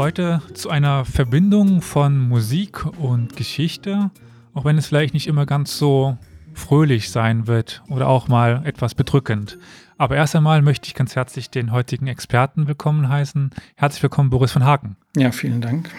[0.00, 4.10] Heute zu einer Verbindung von Musik und Geschichte,
[4.54, 6.16] auch wenn es vielleicht nicht immer ganz so
[6.54, 9.58] fröhlich sein wird oder auch mal etwas bedrückend.
[9.98, 13.50] Aber erst einmal möchte ich ganz herzlich den heutigen Experten willkommen heißen.
[13.76, 14.96] Herzlich willkommen, Boris von Haken.
[15.16, 15.90] Ja, vielen Dank.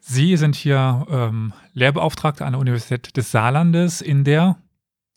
[0.00, 4.56] Sie sind hier ähm, Lehrbeauftragter an der Universität des Saarlandes in der,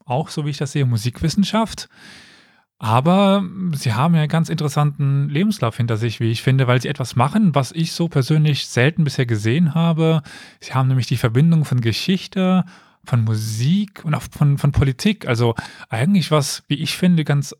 [0.05, 1.89] auch so wie ich das sehe, Musikwissenschaft.
[2.81, 3.43] Aber
[3.73, 7.17] Sie haben ja einen ganz interessanten Lebenslauf hinter sich, wie ich finde, weil Sie etwas
[7.17, 10.21] machen, was ich so persönlich selten bisher gesehen habe.
[10.61, 12.63] Sie haben nämlich die Verbindung von Geschichte,
[13.03, 15.27] von Musik und auch von, von Politik.
[15.27, 15.55] Also
[15.89, 17.53] eigentlich was, wie ich finde, ganz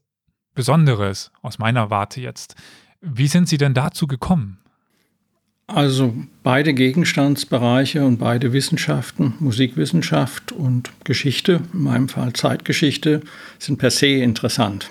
[0.56, 2.56] Besonderes aus meiner Warte jetzt.
[3.02, 4.60] Wie sind Sie denn dazu gekommen?
[5.68, 13.22] Also beide Gegenstandsbereiche und beide Wissenschaften, Musikwissenschaft und Geschichte, in meinem Fall Zeitgeschichte,
[13.60, 14.90] sind per se interessant.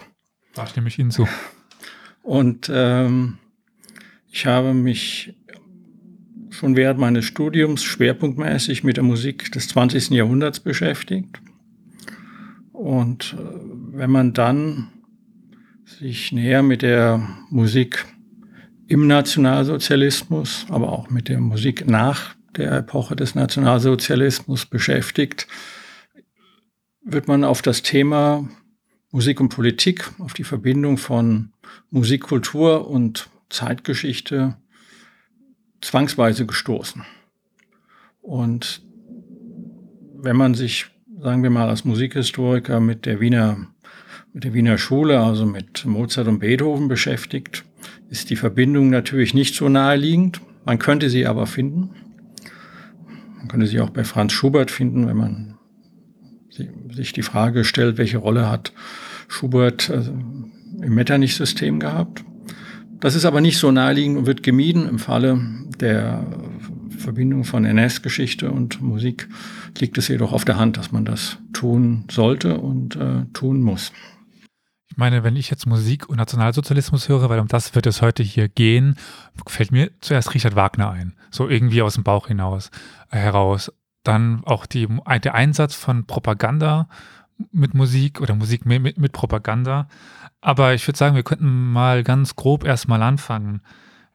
[0.54, 1.28] Da stimme ich Ihnen zu.
[2.22, 3.38] Und ähm,
[4.30, 5.34] ich habe mich
[6.50, 10.10] schon während meines Studiums schwerpunktmäßig mit der Musik des 20.
[10.10, 11.40] Jahrhunderts beschäftigt.
[12.72, 13.42] Und äh,
[13.92, 14.88] wenn man dann
[15.84, 18.04] sich näher mit der Musik
[18.86, 25.46] im Nationalsozialismus, aber auch mit der Musik nach der Epoche des Nationalsozialismus beschäftigt,
[27.02, 28.48] wird man auf das Thema
[29.10, 31.52] Musik und Politik, auf die Verbindung von
[31.90, 34.56] Musikkultur und Zeitgeschichte
[35.80, 37.04] zwangsweise gestoßen.
[38.20, 38.82] Und
[40.14, 40.86] wenn man sich,
[41.20, 43.68] sagen wir mal, als Musikhistoriker mit der Wiener,
[44.34, 47.64] mit der Wiener Schule, also mit Mozart und Beethoven beschäftigt,
[48.10, 50.40] ist die Verbindung natürlich nicht so naheliegend.
[50.64, 51.90] Man könnte sie aber finden.
[53.38, 55.57] Man könnte sie auch bei Franz Schubert finden, wenn man
[56.92, 58.72] sich die Frage stellt, welche Rolle hat
[59.28, 62.24] Schubert also im Metternich-System gehabt.
[63.00, 64.88] Das ist aber nicht so naheliegend und wird gemieden.
[64.88, 65.40] Im Falle
[65.80, 66.26] der
[66.96, 69.28] Verbindung von NS-Geschichte und Musik
[69.78, 73.92] liegt es jedoch auf der Hand, dass man das tun sollte und äh, tun muss.
[74.90, 78.22] Ich meine, wenn ich jetzt Musik und Nationalsozialismus höre, weil um das wird es heute
[78.22, 78.96] hier gehen,
[79.46, 81.14] fällt mir zuerst Richard Wagner ein.
[81.30, 82.70] So irgendwie aus dem Bauch hinaus,
[83.10, 83.72] äh, heraus.
[84.08, 84.88] Dann auch die,
[85.22, 86.88] der Einsatz von Propaganda
[87.52, 89.86] mit Musik oder Musik mit, mit Propaganda.
[90.40, 93.60] Aber ich würde sagen, wir könnten mal ganz grob erstmal anfangen.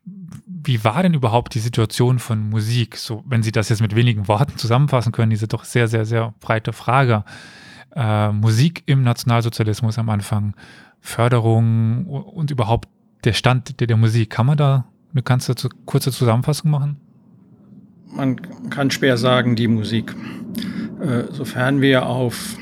[0.04, 2.98] Wie war denn überhaupt die Situation von Musik?
[2.98, 6.34] So, wenn Sie das jetzt mit wenigen Worten zusammenfassen können, diese doch sehr, sehr, sehr
[6.40, 7.24] breite Frage
[7.96, 10.56] äh, Musik im Nationalsozialismus am Anfang,
[11.02, 12.90] Förderung und überhaupt
[13.26, 14.32] der Stand der, der Musik.
[14.32, 15.52] Kann man da eine ganz
[15.86, 17.00] kurze Zusammenfassung machen?
[18.16, 20.16] Man kann schwer sagen, die Musik.
[21.02, 22.58] Äh, sofern wir auf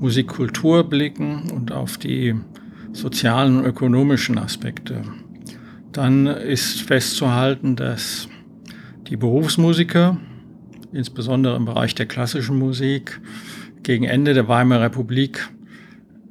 [0.00, 2.34] Musikkultur blicken und auf die
[2.92, 5.02] sozialen und ökonomischen Aspekte,
[5.92, 8.28] dann ist festzuhalten, dass
[9.08, 10.18] die Berufsmusiker,
[10.92, 13.20] insbesondere im Bereich der klassischen Musik,
[13.82, 15.48] gegen Ende der Weimarer Republik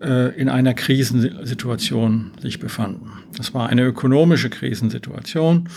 [0.08, 3.12] in einer Krisensituation sich befanden.
[3.38, 5.68] Das war eine ökonomische Krisensituation.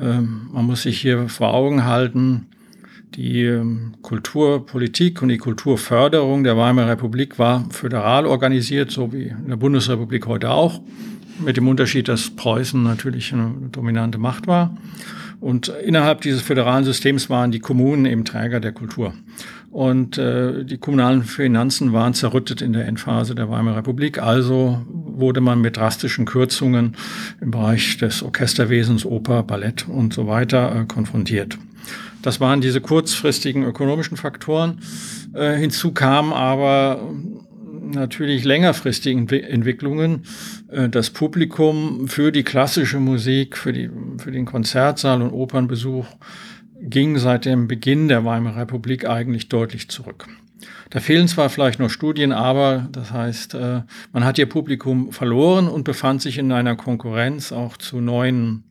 [0.00, 2.46] Ähm, man muss sich hier vor Augen halten,
[3.14, 9.48] die ähm, Kulturpolitik und die Kulturförderung der Weimarer Republik war föderal organisiert, so wie in
[9.48, 10.80] der Bundesrepublik heute auch,
[11.44, 14.76] mit dem Unterschied, dass Preußen natürlich eine dominante Macht war.
[15.40, 19.12] Und innerhalb dieses föderalen Systems waren die Kommunen eben Träger der Kultur.
[19.76, 24.22] Und äh, die kommunalen Finanzen waren zerrüttet in der Endphase der Weimarer Republik.
[24.22, 26.96] Also wurde man mit drastischen Kürzungen
[27.42, 31.58] im Bereich des Orchesterwesens, Oper, Ballett und so weiter äh, konfrontiert.
[32.22, 34.78] Das waren diese kurzfristigen ökonomischen Faktoren.
[35.34, 37.12] Äh, hinzu kamen aber
[37.92, 40.22] natürlich längerfristigen Entwicklungen.
[40.70, 46.06] Äh, das Publikum für die klassische Musik, für, die, für den Konzertsaal und Opernbesuch
[46.80, 50.26] ging seit dem Beginn der Weimarer Republik eigentlich deutlich zurück.
[50.90, 53.82] Da fehlen zwar vielleicht noch Studien, aber das heißt, äh,
[54.12, 58.64] man hat ihr Publikum verloren und befand sich in einer Konkurrenz auch zu neuen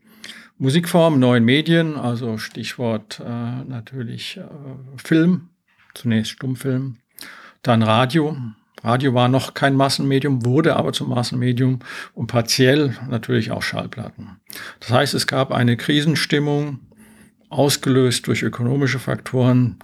[0.57, 4.39] Musikformen, neuen Medien, also Stichwort äh, natürlich
[4.95, 5.49] Film,
[5.93, 6.97] zunächst Stummfilm,
[7.61, 8.37] dann Radio,
[8.85, 11.79] Radio war noch kein Massenmedium, wurde aber zum Massenmedium
[12.13, 14.37] und partiell natürlich auch Schallplatten.
[14.79, 16.79] Das heißt, es gab eine Krisenstimmung
[17.57, 19.77] ausgelöst durch ökonomische Faktoren,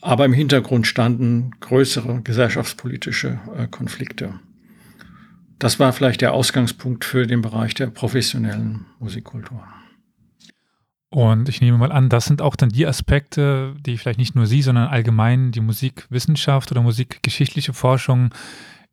[0.00, 4.34] aber im Hintergrund standen größere gesellschaftspolitische äh, Konflikte.
[5.58, 9.64] Das war vielleicht der Ausgangspunkt für den Bereich der professionellen Musikkultur.
[11.08, 14.46] Und ich nehme mal an, das sind auch dann die Aspekte, die vielleicht nicht nur
[14.46, 18.30] Sie, sondern allgemein die Musikwissenschaft oder musikgeschichtliche Forschung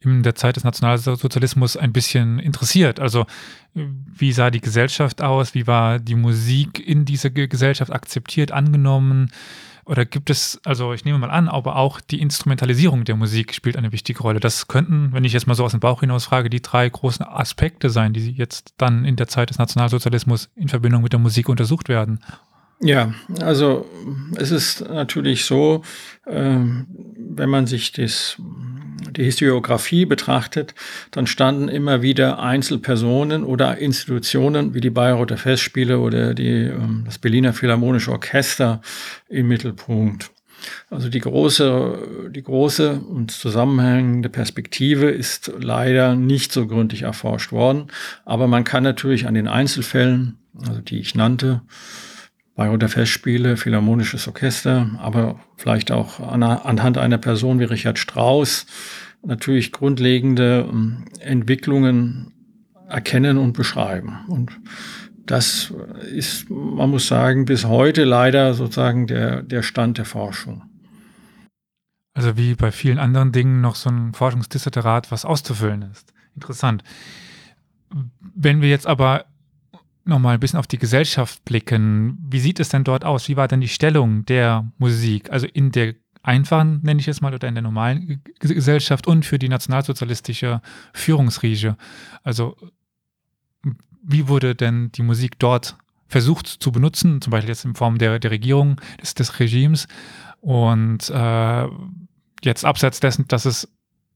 [0.04, 3.00] in der Zeit des Nationalsozialismus ein bisschen interessiert.
[3.00, 3.26] Also
[3.74, 5.54] wie sah die Gesellschaft aus?
[5.54, 9.32] Wie war die Musik in dieser Gesellschaft akzeptiert, angenommen?
[9.86, 13.76] Oder gibt es, also ich nehme mal an, aber auch die Instrumentalisierung der Musik spielt
[13.76, 14.40] eine wichtige Rolle.
[14.40, 17.26] Das könnten, wenn ich jetzt mal so aus dem Bauch hinaus frage, die drei großen
[17.26, 21.50] Aspekte sein, die jetzt dann in der Zeit des Nationalsozialismus in Verbindung mit der Musik
[21.50, 22.20] untersucht werden.
[22.80, 23.86] Ja, also
[24.36, 25.84] es ist natürlich so,
[26.26, 28.42] äh, wenn man sich das
[29.14, 30.76] die Historiografie betrachtet,
[31.12, 37.18] dann standen immer wieder Einzelpersonen oder Institutionen wie die Bayreuther Festspiele oder die, ähm, das
[37.18, 38.82] Berliner Philharmonische Orchester
[39.30, 40.32] im Mittelpunkt.
[40.90, 47.88] Also die große, die große und zusammenhängende Perspektive ist leider nicht so gründlich erforscht worden.
[48.26, 51.62] Aber man kann natürlich an den Einzelfällen, also die ich nannte,
[52.56, 58.68] Bayreuther Festspiele, Philharmonisches Orchester, aber vielleicht auch anhand einer Person wie Richard Strauss
[59.26, 62.34] natürlich grundlegende ähm, Entwicklungen
[62.88, 64.20] erkennen und beschreiben.
[64.28, 64.60] Und
[65.26, 65.74] das
[66.14, 70.64] ist, man muss sagen, bis heute leider sozusagen der, der Stand der Forschung.
[72.14, 76.14] Also wie bei vielen anderen Dingen noch so ein Forschungsdissertat, was auszufüllen ist.
[76.36, 76.84] Interessant.
[78.20, 79.26] Wenn wir jetzt aber
[80.06, 83.30] nochmal ein bisschen auf die Gesellschaft blicken, wie sieht es denn dort aus?
[83.30, 87.34] Wie war denn die Stellung der Musik, also in der einfachen, nenne ich es mal,
[87.34, 90.62] oder in der normalen Gesellschaft und für die nationalsozialistische
[90.94, 91.78] Führungsriege.
[92.24, 92.56] Also
[94.02, 95.78] wie wurde denn die Musik dort
[96.08, 99.88] versucht zu benutzen, zum Beispiel jetzt in Form der, der Regierung, des, des Regimes
[100.42, 101.68] und äh,
[102.44, 103.70] jetzt abseits dessen, dass es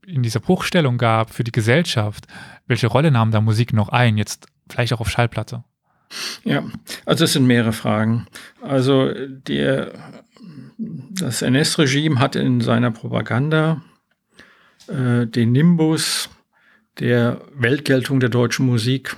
[0.06, 2.28] in dieser Bruchstellung gab für die Gesellschaft,
[2.66, 5.64] welche Rolle nahm da Musik noch ein, jetzt vielleicht auch auf Schallplatte?
[6.44, 6.64] Ja,
[7.06, 8.28] also es sind mehrere Fragen.
[8.62, 9.92] Also der
[10.78, 13.82] das NS-Regime hat in seiner Propaganda
[14.88, 16.30] äh, den Nimbus
[17.00, 19.16] der Weltgeltung der deutschen Musik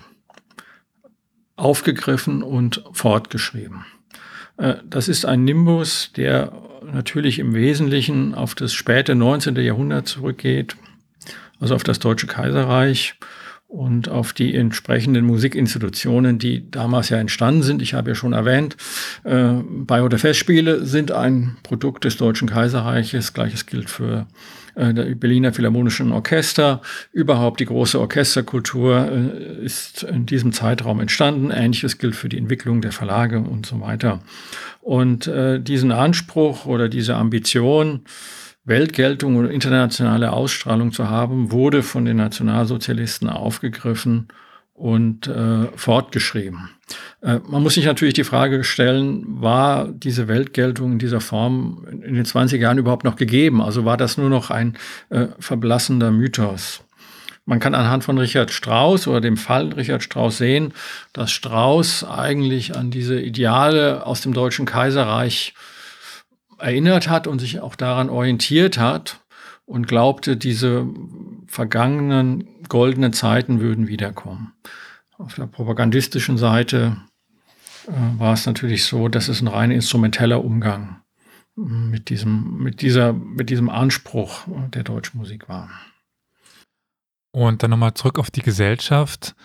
[1.56, 3.86] aufgegriffen und fortgeschrieben.
[4.58, 6.54] Äh, das ist ein Nimbus, der
[6.84, 9.56] natürlich im Wesentlichen auf das späte 19.
[9.58, 10.76] Jahrhundert zurückgeht,
[11.60, 13.16] also auf das Deutsche Kaiserreich
[13.70, 17.84] und auf die entsprechenden Musikinstitutionen, die damals ja entstanden sind.
[17.84, 18.76] Ich habe ja schon erwähnt,
[19.24, 23.34] äh, Bayreuther Festspiele sind ein Produkt des Deutschen Kaiserreiches.
[23.34, 24.26] Gleiches gilt für
[24.74, 26.82] äh, der Berliner Philharmonischen Orchester.
[27.14, 31.52] Überhaupt die große Orchesterkultur äh, ist in diesem Zeitraum entstanden.
[31.52, 34.22] Ähnliches gilt für die Entwicklung der Verlage und so weiter.
[34.82, 38.02] Und äh, diesen Anspruch oder diese Ambition,
[38.70, 44.30] Weltgeltung oder internationale Ausstrahlung zu haben, wurde von den Nationalsozialisten aufgegriffen
[44.74, 46.70] und äh, fortgeschrieben.
[47.22, 52.14] Äh, man muss sich natürlich die Frage stellen, war diese Weltgeltung in dieser Form in
[52.14, 53.62] den 20 Jahren überhaupt noch gegeben?
[53.62, 54.78] Also war das nur noch ein
[55.10, 56.82] äh, verblassender Mythos?
[57.46, 60.74] Man kann anhand von Richard Strauss oder dem Fall Richard Strauss sehen,
[61.14, 65.56] dass Strauss eigentlich an diese Ideale aus dem Deutschen Kaiserreich
[66.60, 69.22] erinnert hat und sich auch daran orientiert hat
[69.66, 70.88] und glaubte, diese
[71.48, 74.54] vergangenen goldenen Zeiten würden wiederkommen.
[75.18, 76.98] Auf der propagandistischen Seite
[77.88, 81.02] äh, war es natürlich so, dass es ein rein instrumenteller Umgang
[81.56, 85.70] mit diesem, mit dieser, mit diesem Anspruch der deutschen Musik war.
[87.32, 89.36] Und dann nochmal zurück auf die Gesellschaft.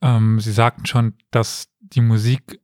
[0.00, 2.60] Ähm, Sie sagten schon, dass die Musik,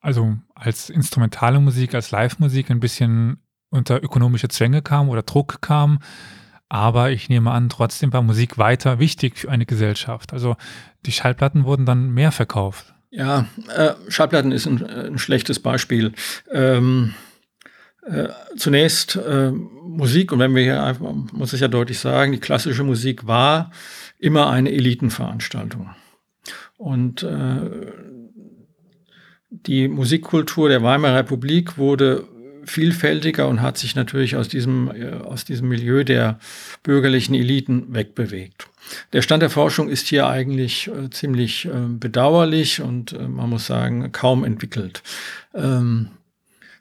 [0.00, 5.98] also als instrumentale Musik, als Live-Musik ein bisschen unter ökonomische Zwänge kam oder Druck kam.
[6.68, 10.32] Aber ich nehme an, trotzdem war Musik weiter wichtig für eine Gesellschaft.
[10.32, 10.56] Also
[11.06, 12.94] die Schallplatten wurden dann mehr verkauft.
[13.10, 16.12] Ja, äh, Schallplatten ist ein, ein schlechtes Beispiel.
[16.52, 17.14] Ähm,
[18.06, 22.40] äh, zunächst äh, Musik, und wenn wir hier einfach, muss ich ja deutlich sagen, die
[22.40, 23.70] klassische Musik war
[24.18, 25.90] immer eine Elitenveranstaltung.
[26.76, 27.92] Und äh,
[29.50, 32.24] die Musikkultur der Weimarer Republik wurde
[32.70, 36.38] vielfältiger und hat sich natürlich aus diesem, äh, aus diesem Milieu der
[36.82, 38.68] bürgerlichen Eliten wegbewegt.
[39.12, 43.66] Der Stand der Forschung ist hier eigentlich äh, ziemlich äh, bedauerlich und äh, man muss
[43.66, 45.02] sagen, kaum entwickelt.
[45.54, 46.08] Ähm,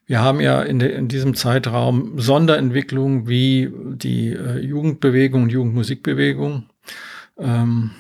[0.06, 6.70] wir haben ja in, de, in, diesem Zeitraum Sonderentwicklungen wie die äh, Jugendbewegung und Jugendmusikbewegung.
[7.38, 7.92] Ähm,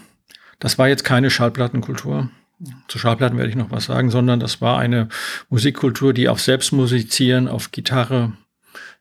[0.59, 2.29] das war jetzt keine Schallplattenkultur.
[2.87, 5.09] Zu Schallplatten werde ich noch was sagen, sondern das war eine
[5.49, 8.33] Musikkultur, die auf Selbstmusizieren, auf Gitarre,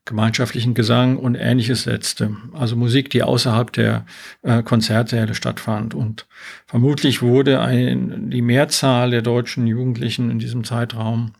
[0.04, 2.36] gemeinschaftlichen Gesang und ähnliches setzte.
[2.52, 4.06] Also Musik, die außerhalb der
[4.42, 5.94] äh, Konzertsäle stattfand.
[5.94, 6.26] Und
[6.66, 11.32] vermutlich wurde ein, die Mehrzahl der deutschen Jugendlichen in diesem Zeitraum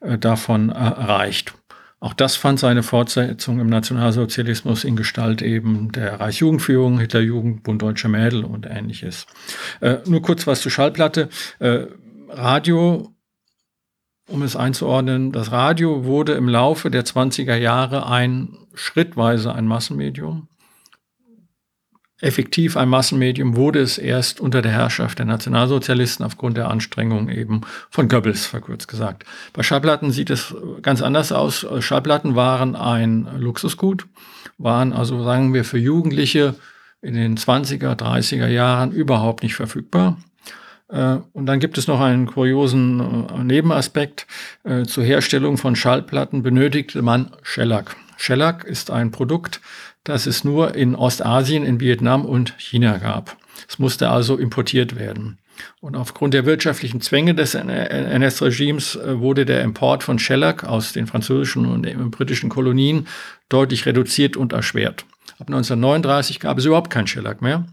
[0.00, 1.54] äh, davon äh, erreicht.
[2.04, 8.10] Auch das fand seine Fortsetzung im Nationalsozialismus in Gestalt eben der Reichsjugendführung, Hitlerjugend, Bund Deutscher
[8.10, 9.26] Mädel und ähnliches.
[9.80, 11.30] Äh, nur kurz was zur Schallplatte.
[11.60, 11.86] Äh,
[12.28, 13.14] Radio
[14.28, 20.48] um es einzuordnen, das Radio wurde im Laufe der 20er Jahre ein schrittweise ein Massenmedium.
[22.24, 27.60] Effektiv ein Massenmedium wurde es erst unter der Herrschaft der Nationalsozialisten aufgrund der Anstrengungen eben
[27.90, 29.24] von Goebbels, verkürzt gesagt.
[29.52, 31.66] Bei Schallplatten sieht es ganz anders aus.
[31.80, 34.06] Schallplatten waren ein Luxusgut,
[34.56, 36.54] waren also, sagen wir, für Jugendliche
[37.02, 40.16] in den 20er, 30er Jahren überhaupt nicht verfügbar.
[40.88, 44.26] Äh, und dann gibt es noch einen kuriosen äh, Nebenaspekt.
[44.64, 47.96] Äh, zur Herstellung von Schallplatten benötigte man Shellac.
[48.16, 49.60] Shellac ist ein Produkt,
[50.04, 53.36] das es nur in Ostasien, in Vietnam und China gab.
[53.68, 55.38] Es musste also importiert werden.
[55.80, 61.66] Und aufgrund der wirtschaftlichen Zwänge des NS-Regimes wurde der Import von Shellac aus den französischen
[61.66, 63.06] und britischen Kolonien
[63.48, 65.06] deutlich reduziert und erschwert.
[65.38, 67.66] Ab 1939 gab es überhaupt kein Shellac mehr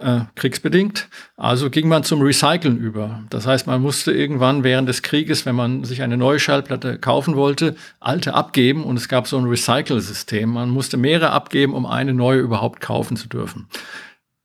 [0.00, 1.08] äh, kriegsbedingt.
[1.36, 3.22] Also ging man zum Recyceln über.
[3.30, 7.36] Das heißt, man musste irgendwann während des Krieges, wenn man sich eine neue Schallplatte kaufen
[7.36, 10.48] wollte, alte abgeben und es gab so ein Recycle-System.
[10.50, 13.66] Man musste mehrere abgeben, um eine neue überhaupt kaufen zu dürfen.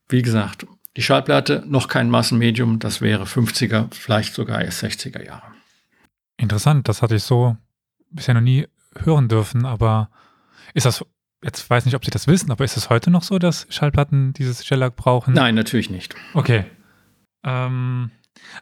[0.08, 5.46] Wie gesagt, die Schallplatte noch kein Massenmedium, das wäre 50er, vielleicht sogar erst 60er Jahre.
[6.36, 7.56] Interessant, das hatte ich so
[8.10, 10.10] bisher noch nie hören dürfen, aber
[10.72, 11.04] ist das
[11.44, 14.32] jetzt weiß nicht, ob Sie das wissen, aber ist es heute noch so, dass Schallplatten
[14.32, 15.34] dieses Shellac brauchen?
[15.34, 16.14] Nein, natürlich nicht.
[16.32, 16.64] Okay.
[17.44, 18.10] Ähm,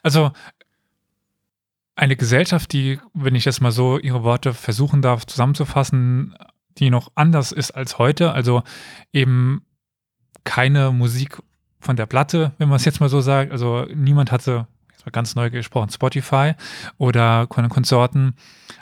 [0.03, 0.33] also
[1.95, 6.37] eine Gesellschaft, die, wenn ich jetzt mal so Ihre Worte versuchen darf zusammenzufassen,
[6.79, 8.63] die noch anders ist als heute, also
[9.13, 9.65] eben
[10.45, 11.39] keine Musik
[11.81, 13.53] von der Platte, wenn man es jetzt mal so sagt.
[13.53, 16.55] Also niemand hatte, jetzt mal ganz neu gesprochen, Spotify
[16.97, 18.35] oder Konsorten.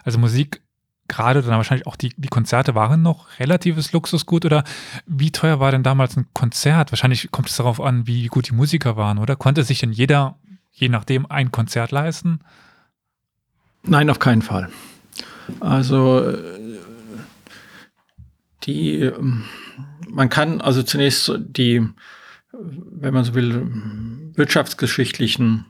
[0.05, 0.63] Also Musik
[1.11, 4.65] gerade dann wahrscheinlich auch die, die Konzerte waren noch relatives Luxusgut oder
[5.07, 6.93] wie teuer war denn damals ein Konzert?
[6.93, 9.37] Wahrscheinlich kommt es darauf an, wie gut die Musiker waren, oder?
[9.37, 10.39] Konnte sich denn jeder,
[10.73, 12.41] je nachdem, ein Konzert leisten?
[13.83, 14.71] Nein, auf keinen Fall.
[15.59, 16.79] Also äh,
[18.63, 19.45] die, ähm,
[20.09, 21.87] man kann also zunächst die,
[22.53, 25.67] wenn man so will, wirtschaftsgeschichtlichen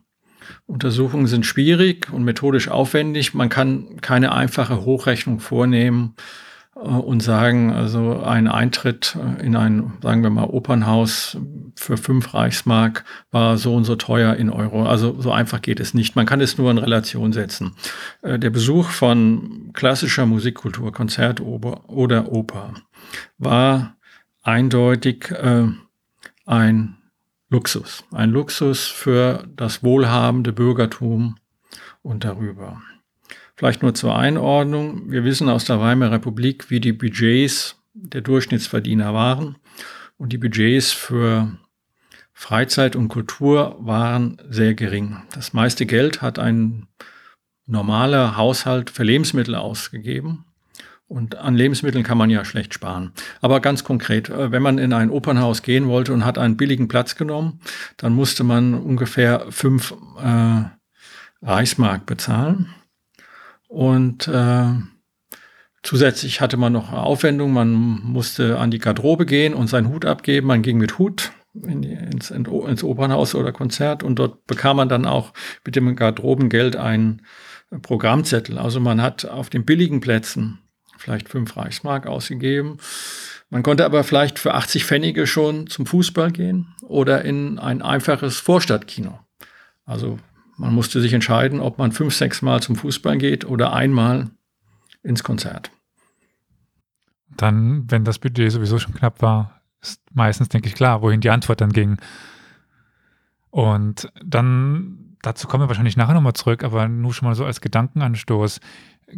[0.67, 3.35] Untersuchungen sind schwierig und methodisch aufwendig.
[3.35, 6.15] Man kann keine einfache Hochrechnung vornehmen
[6.77, 11.37] äh, und sagen, also ein Eintritt in ein, sagen wir mal, Opernhaus
[11.77, 14.85] für fünf Reichsmark war so und so teuer in Euro.
[14.87, 16.17] Also so einfach geht es nicht.
[16.17, 17.73] Man kann es nur in Relation setzen.
[18.23, 22.75] Äh, der Besuch von klassischer Musikkultur, Konzert oder Oper,
[23.39, 23.97] war
[24.43, 25.67] eindeutig äh,
[26.47, 26.97] ein
[27.51, 28.05] Luxus.
[28.13, 31.37] Ein Luxus für das wohlhabende Bürgertum
[32.03, 32.81] und darüber.
[33.57, 35.11] Vielleicht nur zur Einordnung.
[35.11, 39.57] Wir wissen aus der Weimarer Republik, wie die Budgets der Durchschnittsverdiener waren.
[40.17, 41.59] Und die Budgets für
[42.33, 45.23] Freizeit und Kultur waren sehr gering.
[45.35, 46.87] Das meiste Geld hat ein
[47.67, 50.45] normaler Haushalt für Lebensmittel ausgegeben.
[51.11, 53.11] Und an Lebensmitteln kann man ja schlecht sparen.
[53.41, 56.87] Aber ganz konkret, äh, wenn man in ein Opernhaus gehen wollte und hat einen billigen
[56.87, 57.59] Platz genommen,
[57.97, 60.63] dann musste man ungefähr fünf äh,
[61.43, 62.69] Reichsmark bezahlen.
[63.67, 64.67] Und äh,
[65.83, 67.55] zusätzlich hatte man noch Aufwendungen.
[67.55, 70.47] Man musste an die Garderobe gehen und seinen Hut abgeben.
[70.47, 75.07] Man ging mit Hut in ins, ins Opernhaus oder Konzert und dort bekam man dann
[75.07, 75.33] auch
[75.65, 77.23] mit dem Garderobengeld einen
[77.83, 78.59] Programmzettel.
[78.59, 80.61] Also man hat auf den billigen Plätzen
[81.01, 82.79] vielleicht fünf Reichsmark ausgegeben.
[83.49, 88.39] Man konnte aber vielleicht für 80 Pfennige schon zum Fußball gehen oder in ein einfaches
[88.39, 89.19] Vorstadtkino.
[89.85, 90.19] Also
[90.57, 94.31] man musste sich entscheiden, ob man fünf, sechs Mal zum Fußball geht oder einmal
[95.03, 95.71] ins Konzert.
[97.37, 101.31] Dann, wenn das Budget sowieso schon knapp war, ist meistens, denke ich, klar, wohin die
[101.31, 101.97] Antwort dann ging.
[103.51, 107.61] Und dann, dazu kommen wir wahrscheinlich nachher nochmal zurück, aber nur schon mal so als
[107.61, 108.61] Gedankenanstoß.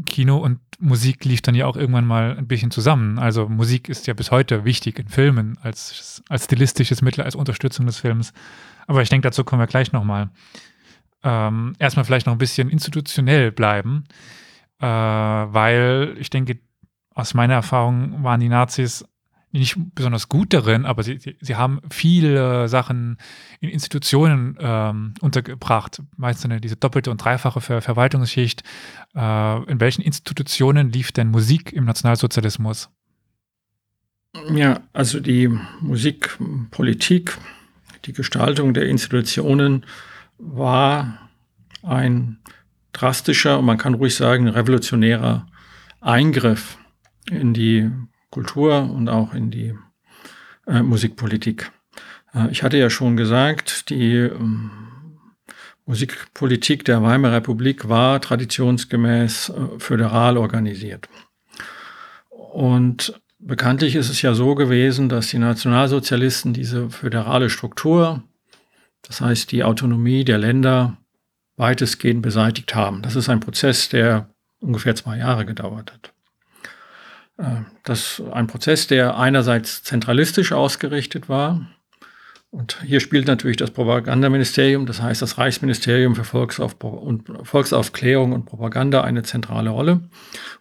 [0.07, 3.19] Kino und Musik lief dann ja auch irgendwann mal ein bisschen zusammen.
[3.19, 7.87] Also Musik ist ja bis heute wichtig in Filmen als, als stilistisches Mittel, als Unterstützung
[7.87, 8.33] des Films.
[8.87, 10.31] Aber ich denke, dazu kommen wir gleich nochmal.
[11.23, 14.05] Ähm, erstmal vielleicht noch ein bisschen institutionell bleiben,
[14.81, 16.59] äh, weil ich denke,
[17.15, 19.05] aus meiner Erfahrung waren die Nazis
[19.53, 23.19] nicht besonders gut darin, aber sie, sie, sie haben viele Sachen
[23.61, 28.63] in Institutionen ähm, untergebracht, meistens diese doppelte und dreifache Ver Verwaltungsschicht.
[29.15, 32.91] Äh, in welchen Institutionen lief denn Musik im Nationalsozialismus?
[34.55, 37.37] Ja, also die Musikpolitik,
[38.07, 39.85] die Gestaltung der Institutionen
[40.39, 41.29] war
[41.83, 42.39] ein
[42.93, 45.47] drastischer und man kann ruhig sagen revolutionärer
[46.01, 46.79] Eingriff
[47.31, 47.91] in die
[48.33, 49.75] Kultur und auch in die
[50.67, 51.71] äh, Musikpolitik.
[52.35, 54.71] Äh, ich hatte ja schon gesagt, die ähm,
[55.87, 61.09] Musikpolitik der Weimarer Republik war traditionsgemäß äh, föderal organisiert.
[62.31, 68.23] Und bekanntlich ist es ja so gewesen, dass die Nationalsozialisten diese föderale Struktur,
[69.03, 70.97] das heißt die Autonomie der Länder,
[71.57, 73.03] weitestgehend beseitigt haben.
[73.03, 76.12] Das ist ein Prozess, der ungefähr zwei Jahre gedauert hat.
[77.43, 81.67] Äh, das ein Prozess, der einerseits zentralistisch ausgerichtet war.
[82.51, 88.45] Und hier spielt natürlich das Propagandaministerium, das heißt das Reichsministerium für Volksauf und Volksaufklärung und
[88.45, 90.03] Propaganda eine zentrale Rolle.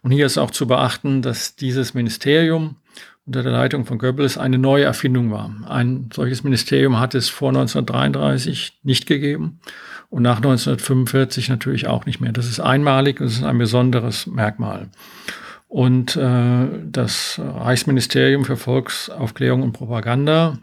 [0.02, 2.76] Und hier ist auch zu beachten, dass dieses Ministerium
[3.26, 5.54] unter der Leitung von Goebbels eine neue Erfindung war.
[5.68, 9.60] Ein solches Ministerium hat es vor 1933 nicht gegeben
[10.08, 12.32] und nach 1945 natürlich auch nicht mehr.
[12.32, 14.88] Das ist einmalig und es ist ein besonderes Merkmal.
[15.72, 20.58] Und äh, das Reichsministerium für Volksaufklärung und Propaganda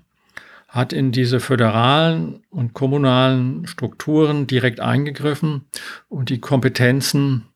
[0.68, 5.66] hat in diese föderalen und kommunalen Strukturen direkt eingegriffen
[6.10, 7.48] und die Kompetenzen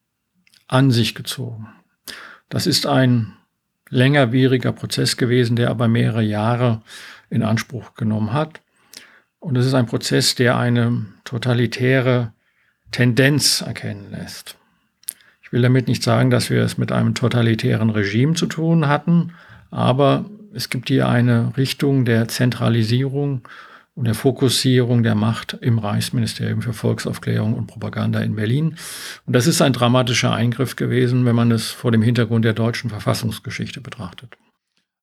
[0.67, 1.67] an sich gezogen.
[2.49, 3.33] Das ist ein
[3.87, 6.81] längerwieriger Prozess gewesen, der aber mehrere Jahre
[7.29, 8.61] in Anspruch genommen hat.
[9.37, 12.33] Und es ist ein Prozess, der eine totalitäre
[12.89, 14.57] Tendenz erkennen lässt
[15.53, 19.33] will damit nicht sagen, dass wir es mit einem totalitären Regime zu tun hatten,
[19.69, 23.47] aber es gibt hier eine Richtung der Zentralisierung
[23.93, 28.77] und der Fokussierung der Macht im Reichsministerium für Volksaufklärung und Propaganda in Berlin.
[29.27, 32.89] Und das ist ein dramatischer Eingriff gewesen, wenn man es vor dem Hintergrund der deutschen
[32.89, 34.35] Verfassungsgeschichte betrachtet.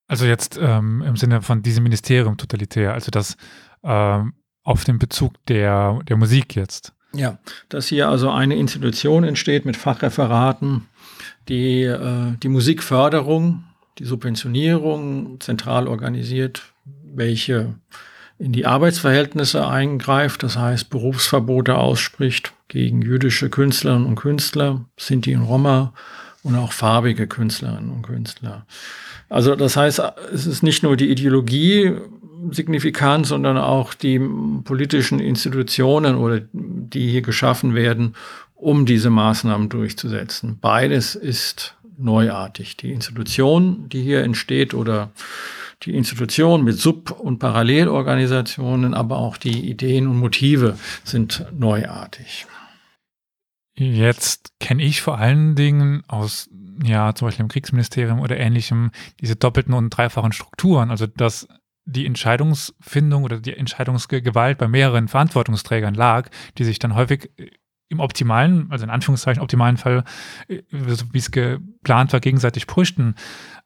[0.09, 3.37] Also jetzt ähm, im Sinne von diesem Ministerium totalitär, also das
[3.85, 4.33] ähm,
[4.65, 6.93] auf den Bezug der, der Musik jetzt.
[7.13, 10.87] Ja, dass hier also eine Institution entsteht mit Fachreferaten,
[11.49, 13.65] die äh, die Musikförderung,
[13.99, 16.63] die Subventionierung zentral organisiert,
[17.03, 17.75] welche
[18.39, 25.43] in die Arbeitsverhältnisse eingreift, das heißt Berufsverbote ausspricht gegen jüdische Künstlerinnen und Künstler, Sinti und
[25.43, 25.93] Roma
[26.43, 28.65] und auch farbige Künstlerinnen und Künstler.
[29.29, 31.97] Also das heißt, es ist nicht nur die Ideologie
[32.51, 38.15] signifikant, sondern auch die politischen Institutionen oder die hier geschaffen werden,
[38.55, 40.59] um diese Maßnahmen durchzusetzen.
[40.61, 42.77] Beides ist neuartig.
[42.77, 45.11] Die Institution, die hier entsteht oder
[45.83, 52.47] die Institution mit Sub- und Parallelorganisationen, aber auch die Ideen und Motive sind neuartig.
[53.75, 56.51] Jetzt kenne ich vor allen Dingen aus,
[56.85, 60.91] ja, zum Beispiel im Kriegsministerium oder ähnlichem, diese doppelten und dreifachen Strukturen.
[60.91, 61.49] Also, dass
[61.91, 67.51] die Entscheidungsfindung oder die Entscheidungsgewalt bei mehreren Verantwortungsträgern lag, die sich dann häufig äh,
[67.89, 70.05] im optimalen, also in Anführungszeichen optimalen Fall,
[70.49, 73.15] äh, wie es geplant war, gegenseitig pushten.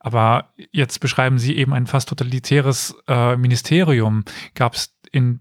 [0.01, 4.25] Aber jetzt beschreiben Sie eben ein fast totalitäres äh, Ministerium.
[4.55, 5.41] Gab es in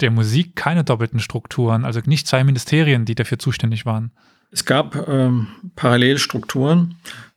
[0.00, 4.12] der Musik keine doppelten Strukturen, also nicht zwei Ministerien, die dafür zuständig waren?
[4.50, 6.96] Es gab ähm, Parallelstrukturen.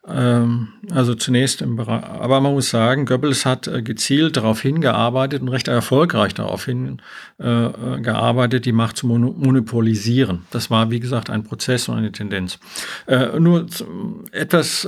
[0.09, 5.41] Ähm, also zunächst im Bereich, aber man muss sagen, Goebbels hat äh, gezielt darauf hingearbeitet
[5.41, 10.43] und recht erfolgreich darauf hingearbeitet, äh, die Macht zu monopolisieren.
[10.49, 12.57] Das war, wie gesagt, ein Prozess und eine Tendenz.
[13.05, 13.65] Äh, nur
[14.31, 14.87] etwas,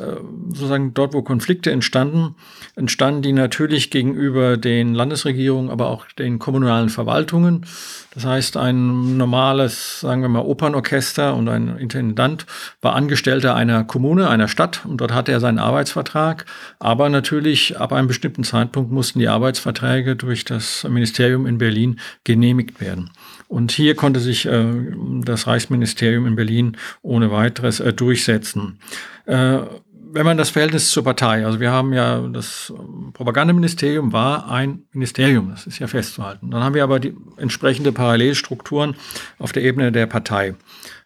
[0.49, 2.35] sozusagen dort, wo Konflikte entstanden,
[2.77, 7.65] entstanden die natürlich gegenüber den Landesregierungen, aber auch den kommunalen Verwaltungen.
[8.19, 12.45] Das heißt, ein normales, sagen wir mal, Opernorchester und ein Intendant
[12.81, 16.45] war Angestellter einer Kommune, einer Stadt und dort hatte er seinen Arbeitsvertrag.
[16.79, 22.81] Aber natürlich ab einem bestimmten Zeitpunkt mussten die Arbeitsverträge durch das Ministerium in Berlin genehmigt
[22.81, 23.09] werden.
[23.47, 24.65] Und hier konnte sich äh,
[25.23, 28.79] das Reichsministerium in Berlin ohne weiteres äh, durchsetzen.
[29.27, 29.59] Äh,
[30.11, 32.73] wenn man das Verhältnis zur Partei, also wir haben ja das
[33.13, 36.51] Propagandaministerium war ein Ministerium, das ist ja festzuhalten.
[36.51, 38.95] Dann haben wir aber die entsprechende Parallelstrukturen
[39.37, 40.55] auf der Ebene der Partei.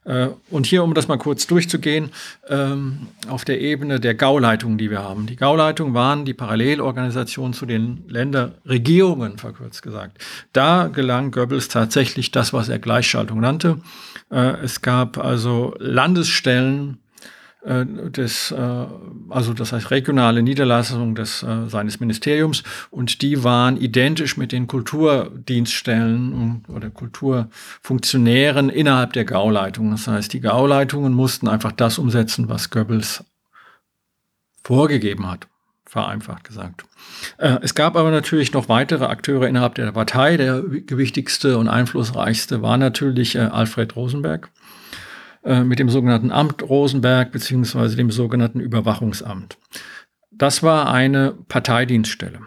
[0.05, 2.11] Äh, und hier, um das mal kurz durchzugehen,
[2.47, 5.25] ähm, auf der Ebene der Gauleitungen, die wir haben.
[5.25, 10.17] Die Gauleitungen waren die Parallelorganisation zu den Länderregierungen, verkürzt gesagt.
[10.51, 13.79] Da gelang Goebbels tatsächlich das, was er Gleichschaltung nannte.
[14.29, 16.99] Äh, es gab also Landesstellen,
[17.65, 18.85] des, äh,
[19.29, 24.67] also das heißt regionale Niederlassung des, äh, seines Ministeriums und die waren identisch mit den
[24.67, 29.91] Kulturdienststellen oder Kulturfunktionären innerhalb der Gauleitungen.
[29.91, 33.23] Das heißt, die Gauleitungen mussten einfach das umsetzen, was Goebbels
[34.63, 35.47] vorgegeben hat
[35.93, 36.85] vereinfacht gesagt.
[37.37, 40.37] Äh, es gab aber natürlich noch weitere Akteure innerhalb der Partei.
[40.37, 44.49] Der gewichtigste und einflussreichste war natürlich äh, Alfred Rosenberg
[45.43, 49.57] äh, mit dem sogenannten Amt Rosenberg beziehungsweise dem sogenannten Überwachungsamt.
[50.31, 52.39] Das war eine Parteidienststelle.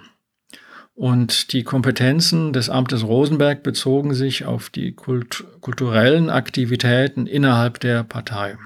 [0.94, 8.02] Und die Kompetenzen des Amtes Rosenberg bezogen sich auf die kult kulturellen Aktivitäten innerhalb der
[8.02, 8.56] Partei.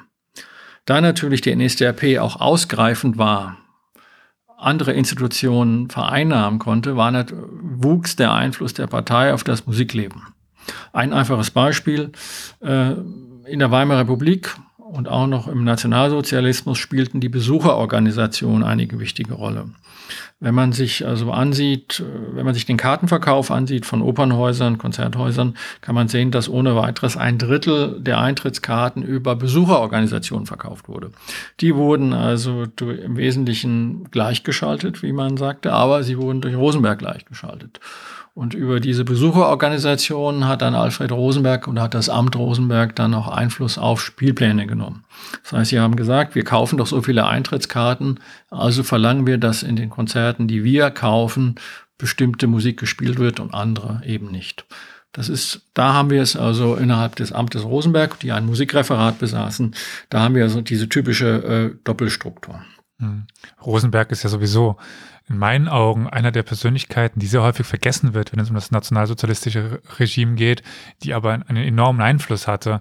[0.85, 3.57] Da natürlich die NSDAP auch ausgreifend war,
[4.57, 10.23] andere Institutionen vereinnahmen konnte, war nicht, wuchs der Einfluss der Partei auf das Musikleben.
[10.93, 12.13] Ein einfaches Beispiel.
[12.61, 12.95] Äh,
[13.51, 19.67] in der Weimarer Republik und auch noch im Nationalsozialismus spielten die Besucherorganisationen eine wichtige Rolle.
[20.41, 25.55] Wenn man sich also ansieht, äh, wenn man sich den Kartenverkauf ansieht von Opernhäusern, Konzerthäusern,
[25.83, 31.11] kann man sehen, dass ohne weiteres ein Drittel der Eintrittskarten über Besucherorganisationen verkauft wurde.
[31.61, 37.79] Die wurden also im Wesentlichen gleichgeschaltet, wie man sagte, aber sie wurden durch Rosenberg gleichgeschaltet.
[38.35, 43.29] Und über diese Besucherorganisation hat dann Alfred Rosenberg und hat das Amt Rosenberg dann auch
[43.29, 45.05] Einfluss auf Spielpläne genommen.
[45.43, 49.63] Das heißt, sie haben gesagt, wir kaufen doch so viele Eintrittskarten, also verlangen wir, dass
[49.63, 51.57] in den Konzerten, die wir kaufen,
[51.99, 54.65] bestimmte Musik gespielt wird und andere eben nicht.
[55.13, 59.75] Das ist, da haben wir es also innerhalb des Amtes Rosenberg, die ein Musikreferat besaßen,
[60.09, 62.63] da haben wir also diese typische äh, Doppelstruktur.
[62.99, 63.27] Hm.
[63.65, 64.77] Rosenberg ist ja sowieso
[65.31, 68.73] in meinen Augen einer der Persönlichkeiten, die sehr häufig vergessen wird, wenn es um das
[68.73, 70.63] nationalsozialistische Regime geht,
[71.05, 72.81] die aber einen enormen Einfluss hatte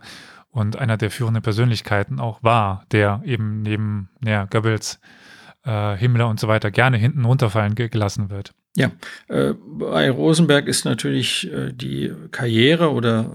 [0.50, 5.00] und einer der führenden Persönlichkeiten auch war, der eben neben ja, Goebbels,
[5.64, 8.54] äh, Himmler und so weiter gerne hinten runterfallen gelassen wird.
[8.76, 8.92] Ja,
[9.28, 13.32] äh, bei Rosenberg ist natürlich äh, die Karriere oder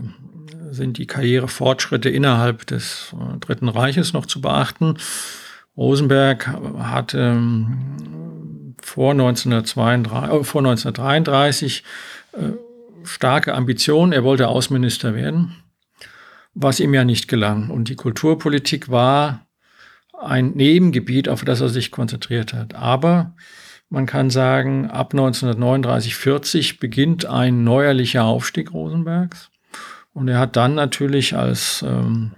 [0.70, 4.96] sind die Karrierefortschritte innerhalb des äh, Dritten Reiches noch zu beachten.
[5.76, 6.48] Rosenberg
[6.78, 8.33] hatte ähm,
[8.84, 11.84] vor, 1932, äh, vor 1933
[12.32, 12.38] äh,
[13.04, 14.12] starke Ambitionen.
[14.12, 15.56] Er wollte Außenminister werden,
[16.54, 17.70] was ihm ja nicht gelang.
[17.70, 19.46] Und die Kulturpolitik war
[20.20, 22.74] ein Nebengebiet, auf das er sich konzentriert hat.
[22.74, 23.34] Aber
[23.88, 29.50] man kann sagen, ab 1939, 40 beginnt ein neuerlicher Aufstieg Rosenbergs.
[30.12, 32.32] Und er hat dann natürlich als ähm,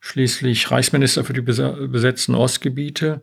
[0.00, 3.22] schließlich Reichsminister für die besetzten Ostgebiete,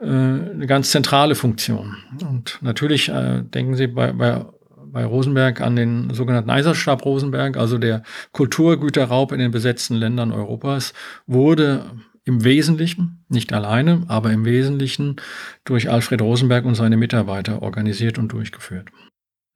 [0.00, 1.96] äh, eine ganz zentrale Funktion.
[2.28, 4.44] Und natürlich äh, denken Sie bei, bei,
[4.86, 8.02] bei Rosenberg an den sogenannten Eiserstab Rosenberg, also der
[8.32, 10.94] Kulturgüterraub in den besetzten Ländern Europas,
[11.26, 11.90] wurde
[12.24, 15.16] im Wesentlichen, nicht alleine, aber im Wesentlichen
[15.64, 18.88] durch Alfred Rosenberg und seine Mitarbeiter organisiert und durchgeführt.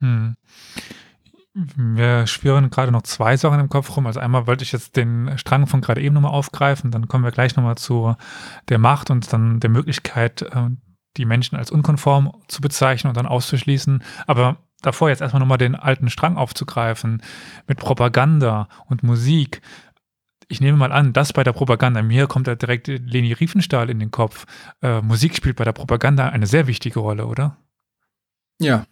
[0.01, 0.35] Hm.
[1.77, 4.07] Wir spüren gerade noch zwei Sachen im Kopf rum.
[4.07, 7.33] Also einmal wollte ich jetzt den Strang von gerade eben nochmal aufgreifen, dann kommen wir
[7.33, 8.15] gleich nochmal zu
[8.69, 10.71] der Macht und dann der Möglichkeit, äh,
[11.17, 14.05] die Menschen als unkonform zu bezeichnen und dann auszuschließen.
[14.29, 17.23] Aber davor jetzt erstmal nochmal den alten Strang aufzugreifen
[17.67, 19.61] mit Propaganda und Musik.
[20.47, 23.99] Ich nehme mal an, dass bei der Propaganda, mir kommt da direkt Leni Riefenstahl in
[23.99, 24.47] den Kopf.
[24.81, 27.57] Äh, Musik spielt bei der Propaganda eine sehr wichtige Rolle, oder?
[28.61, 28.87] Ja,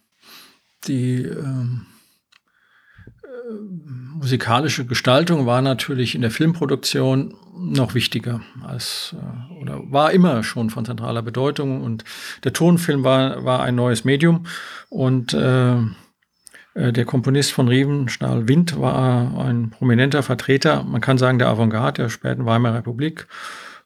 [0.85, 1.85] die ähm
[4.13, 10.69] musikalische Gestaltung war natürlich in der Filmproduktion noch wichtiger als äh, oder war immer schon
[10.69, 12.03] von zentraler Bedeutung und
[12.43, 14.45] der Tonfilm war, war ein neues Medium
[14.89, 21.39] und äh, äh der Komponist von Rievenstahl Wind war ein prominenter Vertreter, man kann sagen,
[21.39, 23.27] der Avantgarde der späten Weimarer Republik.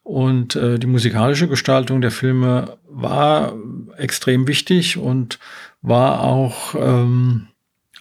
[0.04, 3.54] Und äh, die musikalische Gestaltung der Filme war
[3.96, 5.38] extrem wichtig und
[5.80, 7.46] war auch ähm,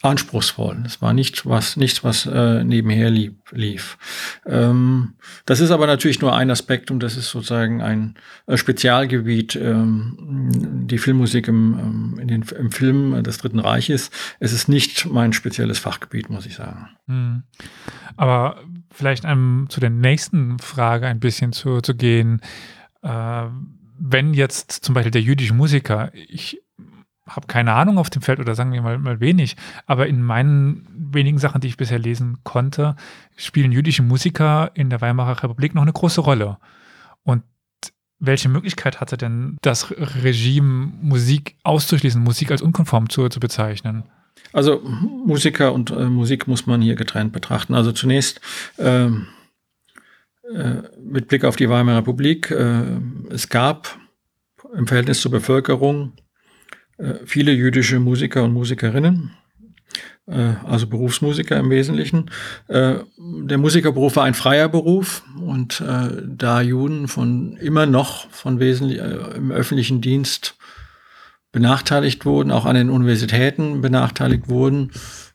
[0.02, 0.84] anspruchsvoll.
[0.86, 3.98] Es war nicht was, nichts, was äh, nebenher lieb, lief.
[4.46, 5.14] Ähm,
[5.46, 8.16] das ist aber natürlich nur ein Aspekt und das ist sozusagen ein
[8.48, 14.10] äh, Spezialgebiet, ähm, die Filmmusik im, ähm, in den, im Film des Dritten Reiches.
[14.40, 16.90] Es ist nicht mein spezielles Fachgebiet, muss ich sagen.
[17.08, 17.44] Hm.
[18.18, 22.42] Aber vielleicht einem, zu der nächsten Frage ein bisschen zu, zu gehen.
[23.04, 23.46] Äh,
[24.04, 26.60] wenn jetzt zum Beispiel der jüdische Musiker, ich
[27.36, 30.88] habe keine Ahnung auf dem Feld oder sagen wir mal, mal wenig, aber in meinen
[31.14, 32.96] wenigen Sachen, die ich bisher lesen konnte,
[33.36, 36.58] spielen jüdische Musiker in der Weimarer Republik noch eine große Rolle.
[37.24, 37.44] Und
[38.20, 44.04] welche Möglichkeit hatte denn das Regime, Musik auszuschließen, Musik als unkonform zu, zu bezeichnen?
[44.54, 44.82] Also
[45.26, 47.74] Musiker und äh, Musik muss man hier getrennt betrachten.
[47.74, 48.42] Also zunächst
[48.78, 49.28] ähm
[50.54, 52.84] äh, mit Blick auf die Weimarer Republik, äh,
[53.30, 53.98] es gab
[54.74, 56.22] im Verhältnis zur Bevölkerung äh,
[57.26, 59.32] viele jüdische Musiker und Musikerinnen,
[60.28, 62.30] äh, also Berufsmusiker im Wesentlichen.
[62.68, 68.60] Äh, der Musikerberuf war ein freier Beruf und äh, da Juden von immer noch von
[68.60, 70.58] wesentlich im öffentlichen Dienst
[71.52, 74.92] benachteiligt wurden, auch an den Universitäten benachteiligt wurden,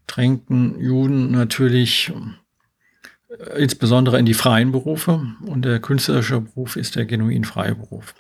[0.07, 2.13] drängten Juden natürlich
[3.57, 8.15] insbesondere in die freien Berufe und der künstlerische Beruf ist der genuin freie Beruf.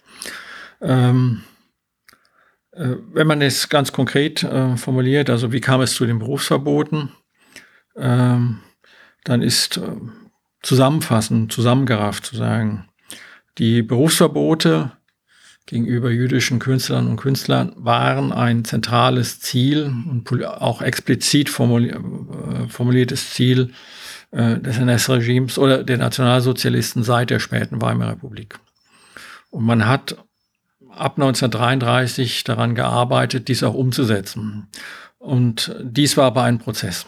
[0.83, 1.56] Ähm, äh,
[2.77, 7.11] wenn man es ganz konkret äh, formuliert, also wie kam es zu den Berufsverboten,
[7.97, 8.61] ähm,
[9.25, 9.83] dann ist äh,
[10.62, 12.89] zusammenfassend, zusammengerafft zu sagen,
[13.59, 14.93] die Berufsverbote
[15.67, 23.73] gegenüber jüdischen Künstlern und Künstlern waren ein zentrales Ziel und auch explizit äh, formuliertes Ziel
[24.31, 28.59] äh, des NS-Regimes oder der Nationalsozialisten seit der späten Weimarer Republik.
[29.51, 30.17] Und man hat
[30.97, 34.69] ab 1933 daran gearbeitet, dies auch umzusetzen.
[35.19, 37.07] Und dies war aber ein Prozess.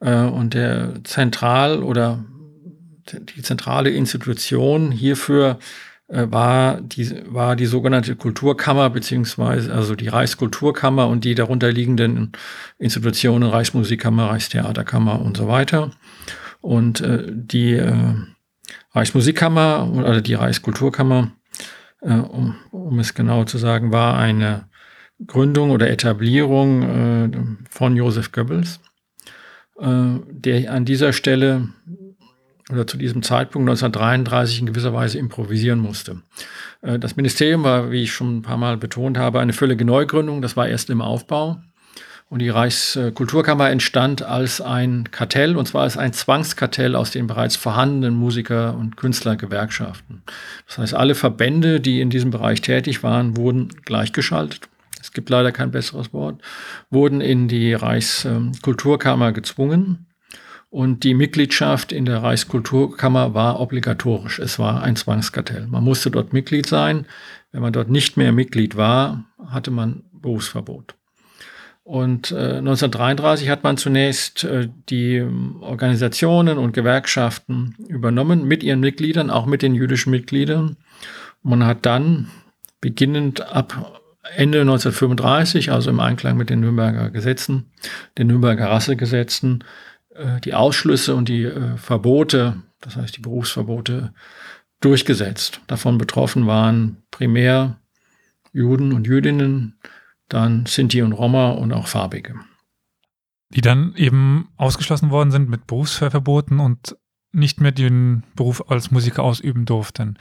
[0.00, 2.24] Äh, und der Zentral- oder
[3.12, 5.58] die zentrale Institution hierfür
[6.08, 12.32] äh, war die, war die sogenannte Kulturkammer, beziehungsweise also die Reichskulturkammer und die darunter liegenden
[12.78, 15.90] Institutionen, Reichsmusikkammer, Reichstheaterkammer und so weiter.
[16.60, 17.80] Und äh, die
[18.94, 21.32] Reichsmusikkammer oder die Reichskulturkammer
[22.10, 24.66] um, um es genau zu sagen, war eine
[25.26, 27.30] Gründung oder Etablierung äh,
[27.70, 28.80] von Josef Goebbels,
[29.78, 31.68] äh, der an dieser Stelle
[32.70, 36.22] oder zu diesem Zeitpunkt 1933 in gewisser Weise improvisieren musste.
[36.82, 40.42] Äh, das Ministerium war, wie ich schon ein paar Mal betont habe, eine völlige Neugründung.
[40.42, 41.58] Das war erst im Aufbau.
[42.34, 47.54] Und die Reichskulturkammer entstand als ein Kartell, und zwar als ein Zwangskartell aus den bereits
[47.54, 50.24] vorhandenen Musiker- und Künstlergewerkschaften.
[50.66, 54.68] Das heißt, alle Verbände, die in diesem Bereich tätig waren, wurden gleichgeschaltet.
[55.00, 56.42] Es gibt leider kein besseres Wort,
[56.90, 60.08] wurden in die Reichskulturkammer gezwungen.
[60.70, 64.40] Und die Mitgliedschaft in der Reichskulturkammer war obligatorisch.
[64.40, 65.68] Es war ein Zwangskartell.
[65.68, 67.06] Man musste dort Mitglied sein.
[67.52, 70.96] Wenn man dort nicht mehr Mitglied war, hatte man Berufsverbot.
[71.84, 75.22] Und äh, 1933 hat man zunächst äh, die
[75.60, 80.78] Organisationen und Gewerkschaften übernommen mit ihren Mitgliedern, auch mit den jüdischen Mitgliedern.
[81.42, 82.30] Man hat dann
[82.80, 84.00] beginnend ab
[84.34, 87.70] Ende 1935, also im Einklang mit den Nürnberger Gesetzen,
[88.16, 89.62] den Nürnberger Rassegesetzen,
[90.14, 94.14] äh, die Ausschlüsse und die äh, Verbote, das heißt die Berufsverbote,
[94.80, 95.60] durchgesetzt.
[95.66, 97.76] Davon betroffen waren primär
[98.54, 99.78] Juden und Jüdinnen,
[100.28, 102.34] dann Sinti und Roma und auch Farbige.
[103.50, 106.96] Die dann eben ausgeschlossen worden sind mit Berufsverboten und
[107.32, 110.18] nicht mehr den Beruf als Musiker ausüben durften.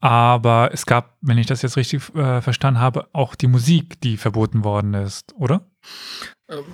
[0.00, 4.16] Aber es gab, wenn ich das jetzt richtig äh, verstanden habe, auch die Musik, die
[4.16, 5.66] verboten worden ist, oder?
[6.48, 6.64] Ähm,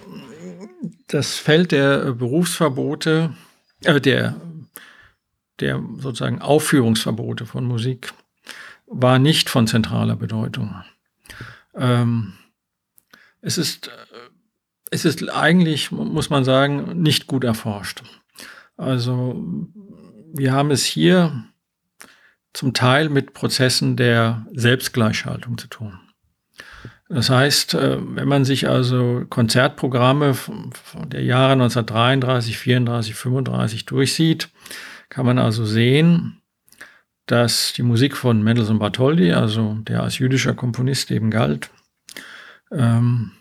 [1.07, 3.35] das Feld der Berufsverbote,
[3.85, 4.37] äh, der,
[5.61, 8.13] der sozusagen Aufführungsverbote von Musik
[8.87, 10.83] war nicht von zentraler Bedeutung.
[11.75, 12.35] Ähm,
[13.43, 13.91] es ist, äh,
[14.91, 18.03] es ist eigentlich, muss man sagen, nicht gut erforscht.
[18.77, 19.45] Also
[20.35, 21.45] wir haben es hier
[22.53, 25.99] zum Teil mit Prozessen der Selbstgleichschaltung zu tun.
[27.09, 30.35] Das heißt, äh, wenn man sich also Konzertprogramme
[31.07, 34.49] der Jahre 1933, 34, 35 durchsieht,
[35.09, 36.41] kann man also sehen,
[37.27, 41.71] dass die Musik von Mendelssohn Bartholdy, also der als jüdischer Komponist eben galt,
[42.73, 43.33] ähm,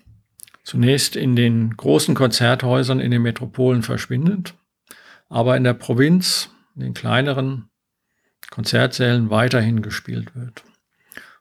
[0.63, 4.53] zunächst in den großen Konzerthäusern in den Metropolen verschwindet,
[5.29, 7.69] aber in der Provinz, in den kleineren
[8.49, 10.63] Konzertsälen weiterhin gespielt wird.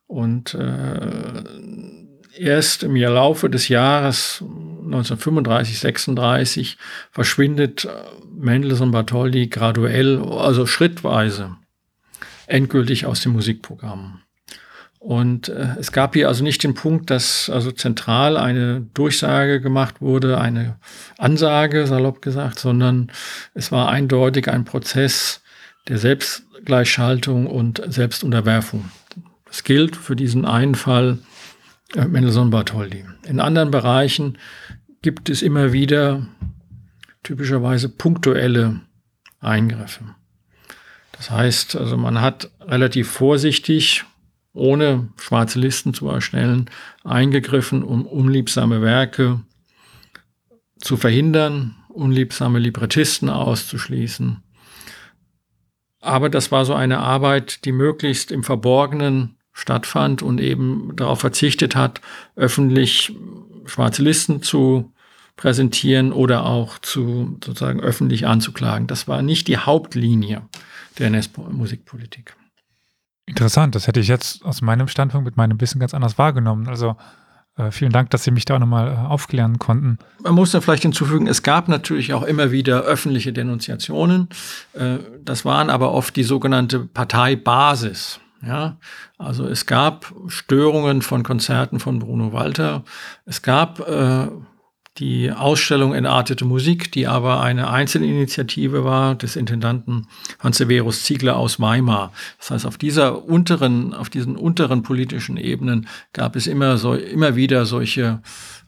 [0.06, 1.42] Und äh,
[2.36, 6.78] erst im Laufe des Jahres 1935, 36
[7.10, 7.90] verschwindet äh,
[8.32, 11.56] Mendelssohn Bartholdy graduell, also schrittweise,
[12.46, 14.22] endgültig aus dem Musikprogramm.
[15.00, 20.02] Und äh, es gab hier also nicht den Punkt, dass also zentral eine Durchsage gemacht
[20.02, 20.76] wurde, eine
[21.16, 23.10] Ansage, salopp gesagt, sondern
[23.54, 25.40] es war eindeutig ein Prozess
[25.88, 28.90] der Selbstgleichschaltung und Selbstunterwerfung.
[29.46, 31.18] Das gilt für diesen einen Fall
[31.96, 33.06] äh, Mendelssohn Bartholdy.
[33.26, 34.36] In anderen Bereichen
[35.00, 36.26] gibt es immer wieder
[37.22, 38.80] typischerweise punktuelle
[39.40, 40.04] Eingriffe.
[41.12, 44.04] Das heißt, also man hat relativ vorsichtig
[44.52, 46.68] ohne schwarze Listen zu erstellen,
[47.04, 49.40] eingegriffen, um unliebsame Werke
[50.78, 54.42] zu verhindern, unliebsame Librettisten auszuschließen.
[56.00, 61.76] aber das war so eine Arbeit, die möglichst im Verborgenen stattfand und eben darauf verzichtet
[61.76, 62.00] hat,
[62.36, 63.12] öffentlich
[63.66, 64.92] schwarze Listen zu
[65.36, 68.86] präsentieren oder auch zu sozusagen öffentlich anzuklagen.
[68.86, 70.42] Das war nicht die Hauptlinie
[70.98, 72.34] der NS-Musikpolitik.
[73.26, 76.68] Interessant, das hätte ich jetzt aus meinem Standpunkt mit meinem Wissen ganz anders wahrgenommen.
[76.68, 76.96] Also
[77.56, 79.98] äh, vielen Dank, dass Sie mich da auch nochmal äh, aufklären konnten.
[80.22, 84.28] Man muss da vielleicht hinzufügen, es gab natürlich auch immer wieder öffentliche Denunziationen.
[84.72, 88.20] Äh, das waren aber oft die sogenannte Parteibasis.
[88.42, 88.78] Ja,
[89.18, 92.84] also es gab Störungen von Konzerten von Bruno Walter.
[93.26, 94.28] Es gab äh,
[94.98, 100.08] die Ausstellung Entartete Musik, die aber eine Einzelinitiative war des Intendanten
[100.40, 102.12] Hans Severus Ziegler aus Weimar.
[102.38, 107.36] Das heißt, auf dieser unteren, auf diesen unteren politischen Ebenen gab es immer so, immer
[107.36, 108.20] wieder solche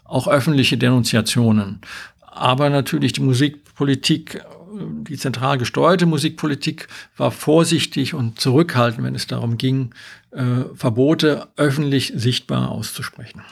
[0.04, 1.80] auch öffentliche Denunziationen.
[2.20, 4.42] Aber natürlich die Musikpolitik,
[5.08, 9.94] die zentral gesteuerte Musikpolitik war vorsichtig und zurückhaltend, wenn es darum ging,
[10.30, 13.42] äh, Verbote öffentlich sichtbar auszusprechen.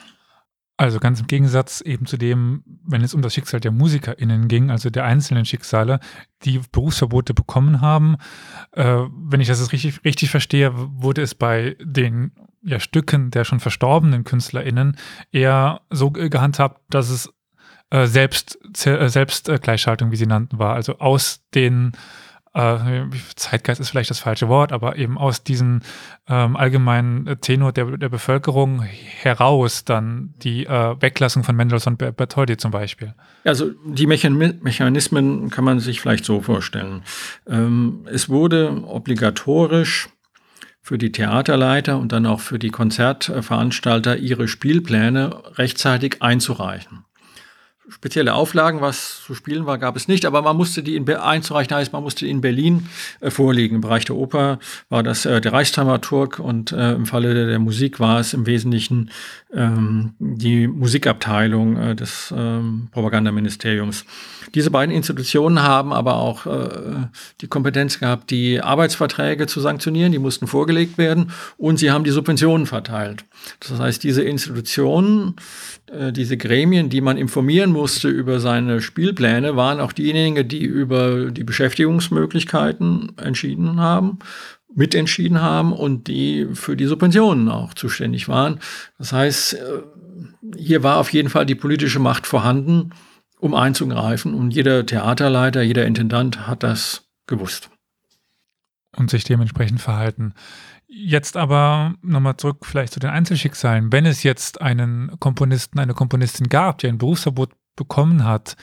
[0.81, 4.71] Also ganz im Gegensatz eben zu dem, wenn es um das Schicksal der MusikerInnen ging,
[4.71, 6.01] also der einzelnen Schicksale,
[6.45, 8.17] die Berufsverbote bekommen haben.
[8.73, 13.61] Äh, wenn ich das richtig, richtig verstehe, wurde es bei den ja, Stücken der schon
[13.61, 14.97] verstorbenen KünstlerInnen
[15.33, 17.31] eher so gehandhabt, dass es
[17.91, 20.73] äh, selbst, äh, Selbstgleichschaltung, wie sie nannten, war.
[20.73, 21.93] Also aus den
[22.53, 23.03] äh,
[23.37, 25.81] Zeitgeist ist vielleicht das falsche Wort, aber eben aus diesem
[26.29, 32.73] ähm, allgemeinen Tenor der, der Bevölkerung heraus dann die äh, Weglassung von Mendelssohn Bertoldi zum
[32.73, 33.15] Beispiel.
[33.45, 37.03] Also die Mechanismen kann man sich vielleicht so vorstellen.
[37.47, 40.09] Ähm, es wurde obligatorisch
[40.83, 47.05] für die Theaterleiter und dann auch für die Konzertveranstalter ihre Spielpläne rechtzeitig einzureichen
[47.91, 51.77] spezielle Auflagen, was zu spielen war, gab es nicht, aber man musste die in einzureichen
[51.77, 52.89] heißt, man musste die in Berlin
[53.21, 53.77] äh, vorlegen.
[53.77, 57.59] Im Bereich der Oper war das äh, der Reichsdramaturg und äh, im Falle der, der,
[57.59, 59.11] Musik war es im Wesentlichen
[59.53, 64.05] ähm, die Musikabteilung äh, des ähm, Propagandaministeriums.
[64.55, 67.07] Diese beiden Institutionen haben aber auch äh,
[67.41, 72.11] die Kompetenz gehabt, die Arbeitsverträge zu sanktionieren, die mussten vorgelegt werden und sie haben die
[72.11, 73.25] Subventionen verteilt.
[73.61, 75.37] Das heißt, diese Institutionen,
[76.13, 81.43] diese Gremien, die man informieren musste über seine Spielpläne, waren auch diejenigen, die über die
[81.43, 84.21] Beschäftigungsmöglichkeiten entschieden haben,
[84.75, 88.61] mitentschieden haben und die für die Subventionen auch zuständig waren.
[88.99, 89.59] Das heißt, äh,
[90.57, 92.91] hier war auf jeden Fall die politische Macht vorhanden,
[93.39, 97.71] um einzugreifen und jeder Theaterleiter, jeder Intendant hat das gewusst.
[98.97, 100.35] Und sich dementsprechend verhalten.
[100.93, 103.93] Jetzt aber nochmal zurück vielleicht zu den Einzelschicksalen.
[103.93, 108.57] Wenn es jetzt einen Komponisten, eine Komponistin gab, die ein Berufsverbot bekommen hat,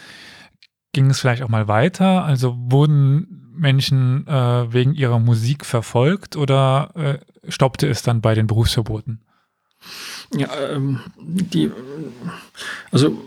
[0.91, 2.25] ging es vielleicht auch mal weiter?
[2.25, 8.47] Also wurden Menschen äh, wegen ihrer Musik verfolgt oder äh, stoppte es dann bei den
[8.47, 9.21] Berufsverboten?
[10.35, 11.71] Ja, ähm, die,
[12.91, 13.17] also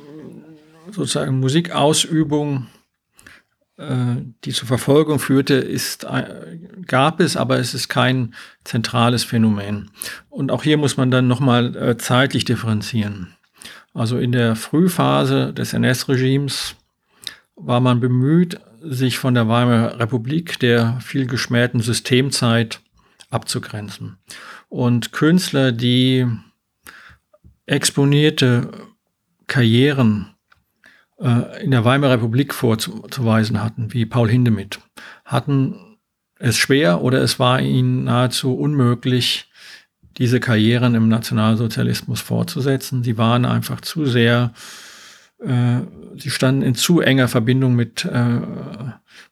[0.91, 2.67] sozusagen Musikausübung
[4.45, 9.91] die zur Verfolgung führte, ist, äh, gab es, aber es ist kein zentrales Phänomen.
[10.29, 13.35] Und auch hier muss man dann nochmal äh, zeitlich differenzieren.
[13.95, 16.77] Also in der Frühphase des NS-Regimes
[17.57, 22.81] war man bemüht, sich von der Weimarer Republik, der viel geschmähten Systemzeit,
[23.31, 24.19] abzugrenzen.
[24.69, 26.27] Und Künstler, die
[27.67, 28.71] exponierte
[29.47, 30.35] Karrieren
[31.21, 34.81] äh, in der Weimarer Republik vorzuweisen hatten, wie Paul Hindemith,
[35.25, 35.99] hatten
[36.39, 39.51] es schwer oder es war ihnen nahezu unmöglich,
[40.17, 43.05] diese Karrieren im Nationalsozialismus fortzusetzen.
[43.05, 44.53] Sie waren einfach zu sehr,
[45.39, 45.81] äh,
[46.17, 48.41] sie standen in zu enger Verbindung mit, äh,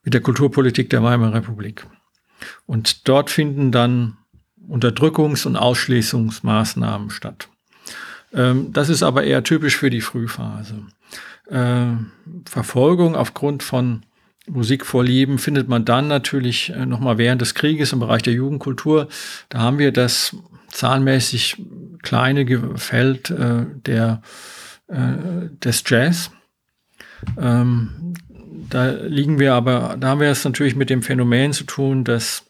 [0.03, 1.87] mit der Kulturpolitik der Weimarer Republik.
[2.67, 4.17] Und dort finden dann
[4.69, 7.49] Unterdrückungs- und Ausschließungsmaßnahmen statt.
[8.33, 10.87] Ähm, das ist aber eher typisch für die Frühphase
[11.49, 11.87] äh,
[12.47, 14.03] Verfolgung aufgrund von
[14.49, 19.09] Musikvorlieben findet man dann natürlich äh, nochmal während des Krieges im Bereich der Jugendkultur.
[19.49, 20.37] Da haben wir das
[20.69, 21.63] zahlenmäßig
[22.03, 24.23] kleine Feld äh, der,
[24.89, 26.31] äh, des Jazz.
[27.39, 28.15] Ähm,
[28.71, 32.48] da liegen wir aber, da haben wir es natürlich mit dem Phänomen zu tun, dass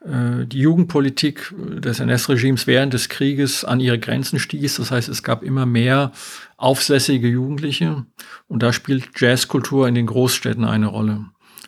[0.00, 4.76] die Jugendpolitik des NS-Regimes während des Krieges an ihre Grenzen stieß.
[4.76, 6.12] Das heißt, es gab immer mehr
[6.56, 8.06] aufsässige Jugendliche
[8.46, 11.24] und da spielt Jazzkultur in den Großstädten eine Rolle.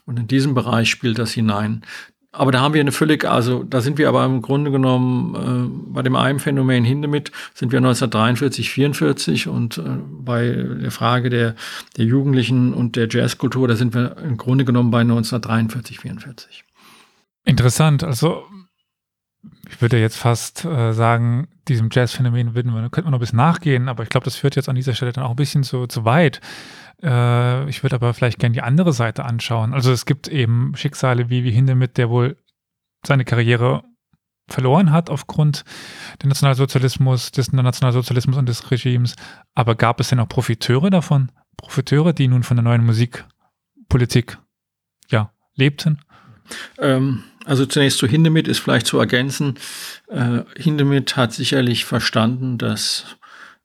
[0.07, 1.83] Und in diesem Bereich spielt das hinein.
[2.33, 5.93] Aber da haben wir eine völlig, also da sind wir aber im Grunde genommen äh,
[5.93, 11.57] bei dem einen Phänomen Hindemith sind wir 1943, 44 und äh, bei der Frage der,
[11.97, 16.65] der Jugendlichen und der Jazzkultur, da sind wir im Grunde genommen bei 1943, 44.
[17.45, 18.05] Interessant.
[18.05, 18.45] Also
[19.69, 23.39] ich würde jetzt fast äh, sagen, diesem Jazz-Phänomen würden wir, könnten wir noch ein bisschen
[23.39, 25.87] nachgehen, aber ich glaube, das führt jetzt an dieser Stelle dann auch ein bisschen zu,
[25.87, 26.41] zu weit.
[27.03, 29.73] Äh, ich würde aber vielleicht gerne die andere Seite anschauen.
[29.73, 32.37] Also es gibt eben Schicksale wie, wie Hindemith, der wohl
[33.07, 33.85] seine Karriere
[34.49, 35.65] verloren hat aufgrund
[36.21, 39.15] des Nationalsozialismus, des Nationalsozialismus und des Regimes.
[39.55, 41.31] Aber gab es denn auch Profiteure davon?
[41.57, 44.39] Profiteure, die nun von der neuen Musikpolitik
[45.09, 46.01] ja, lebten?
[46.79, 49.57] Ähm, also zunächst zu Hindemith ist vielleicht zu ergänzen.
[50.07, 53.17] Äh, Hindemith hat sicherlich verstanden, dass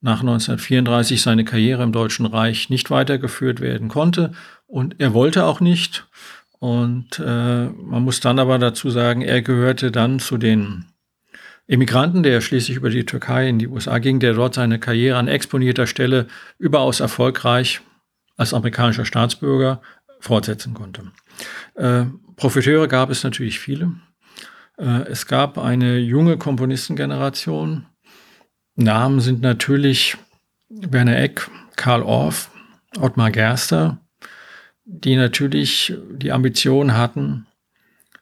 [0.01, 4.31] nach 1934 seine Karriere im Deutschen Reich nicht weitergeführt werden konnte
[4.65, 6.07] und er wollte auch nicht.
[6.57, 10.85] Und äh, man muss dann aber dazu sagen, er gehörte dann zu den
[11.67, 15.27] Immigranten, der schließlich über die Türkei in die USA ging, der dort seine Karriere an
[15.27, 16.25] exponierter Stelle
[16.57, 17.81] überaus erfolgreich
[18.35, 19.79] als amerikanischer Staatsbürger
[20.19, 21.11] fortsetzen konnte.
[21.75, 22.05] Äh,
[22.35, 23.93] Profiteure gab es natürlich viele.
[24.77, 27.85] Äh, es gab eine junge Komponistengeneration.
[28.75, 30.17] Namen sind natürlich
[30.69, 32.51] Werner Eck, Karl Orff,
[32.99, 33.99] Ottmar Gerster,
[34.85, 37.47] die natürlich die Ambition hatten,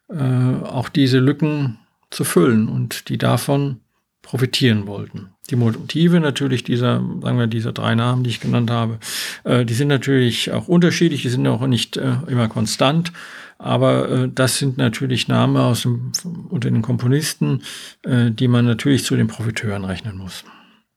[0.09, 1.79] äh, auch diese Lücken
[2.11, 3.79] zu füllen und die davon
[4.21, 5.31] profitieren wollten.
[5.49, 8.99] Die Motive natürlich dieser, sagen wir, dieser drei Namen, die ich genannt habe,
[9.43, 13.11] äh, die sind natürlich auch unterschiedlich, die sind auch nicht immer konstant,
[13.57, 16.11] aber äh, das sind natürlich Namen aus dem,
[16.49, 17.61] unter den Komponisten,
[18.03, 20.43] äh, die man natürlich zu den Profiteuren rechnen muss.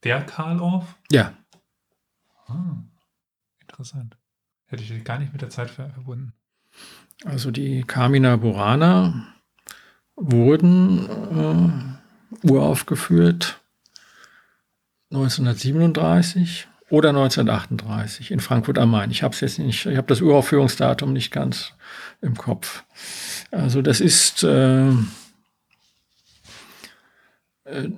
[0.03, 0.95] Der Karl Orff?
[1.11, 1.33] Ja.
[2.47, 2.77] Ah,
[3.59, 4.17] interessant.
[4.65, 6.33] Hätte ich gar nicht mit der Zeit verbunden.
[7.25, 9.27] Also die Carmina Burana
[10.15, 11.97] wurden
[12.43, 13.61] äh, uraufgeführt
[15.11, 19.11] 1937 oder 1938 in Frankfurt am Main.
[19.11, 21.73] Ich habe es jetzt nicht, ich habe das Uraufführungsdatum nicht ganz
[22.21, 22.83] im Kopf.
[23.51, 24.91] Also das ist äh,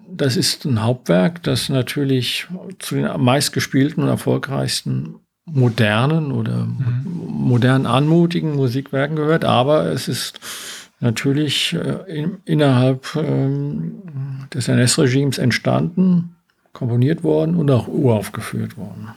[0.07, 2.47] das ist ein Hauptwerk, das natürlich
[2.79, 7.03] zu den meistgespielten und erfolgreichsten modernen oder mhm.
[7.27, 10.39] modern anmutigen Musikwerken gehört, aber es ist
[10.99, 14.01] natürlich äh, in, innerhalb ähm,
[14.53, 16.35] des NS-Regimes entstanden,
[16.73, 19.09] komponiert worden und auch uraufgeführt worden.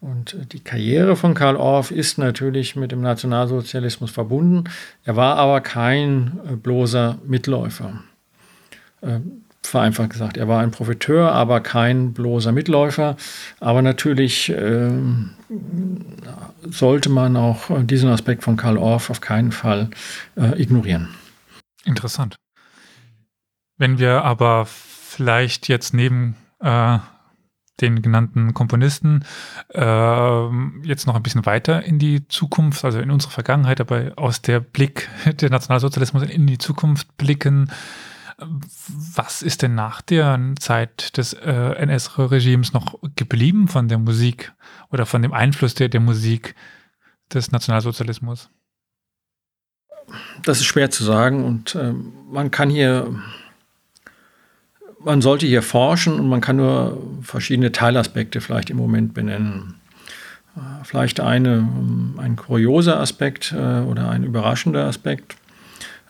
[0.00, 4.64] Und äh, die Karriere von Karl Orff ist natürlich mit dem Nationalsozialismus verbunden.
[5.04, 8.00] Er war aber kein äh, bloßer Mitläufer.
[9.02, 10.36] Ähm, vereinfacht gesagt.
[10.36, 13.16] Er war ein Profiteur, aber kein bloßer Mitläufer.
[13.60, 14.90] Aber natürlich äh,
[16.70, 19.90] sollte man auch diesen Aspekt von Karl Orff auf keinen Fall
[20.36, 21.08] äh, ignorieren.
[21.84, 22.36] Interessant.
[23.76, 26.98] Wenn wir aber vielleicht jetzt neben äh,
[27.80, 29.24] den genannten Komponisten
[29.72, 30.46] äh,
[30.82, 34.60] jetzt noch ein bisschen weiter in die Zukunft, also in unsere Vergangenheit, aber aus der
[34.60, 35.08] Blick
[35.40, 37.70] der Nationalsozialismus in die Zukunft blicken,
[38.38, 44.52] was ist denn nach der Zeit des äh, NS-Regimes noch geblieben von der Musik
[44.90, 46.54] oder von dem Einfluss der, der Musik
[47.32, 48.48] des Nationalsozialismus?
[50.42, 53.14] Das ist schwer zu sagen und äh, man kann hier,
[55.00, 59.74] man sollte hier forschen und man kann nur verschiedene Teilaspekte vielleicht im Moment benennen.
[60.56, 61.66] Äh, vielleicht eine,
[62.16, 65.36] ein kurioser Aspekt äh, oder ein überraschender Aspekt.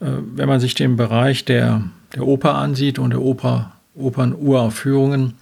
[0.01, 1.83] Äh, wenn man sich den Bereich der
[2.15, 5.35] der Oper ansieht und der Oper, Opernuraufführungen,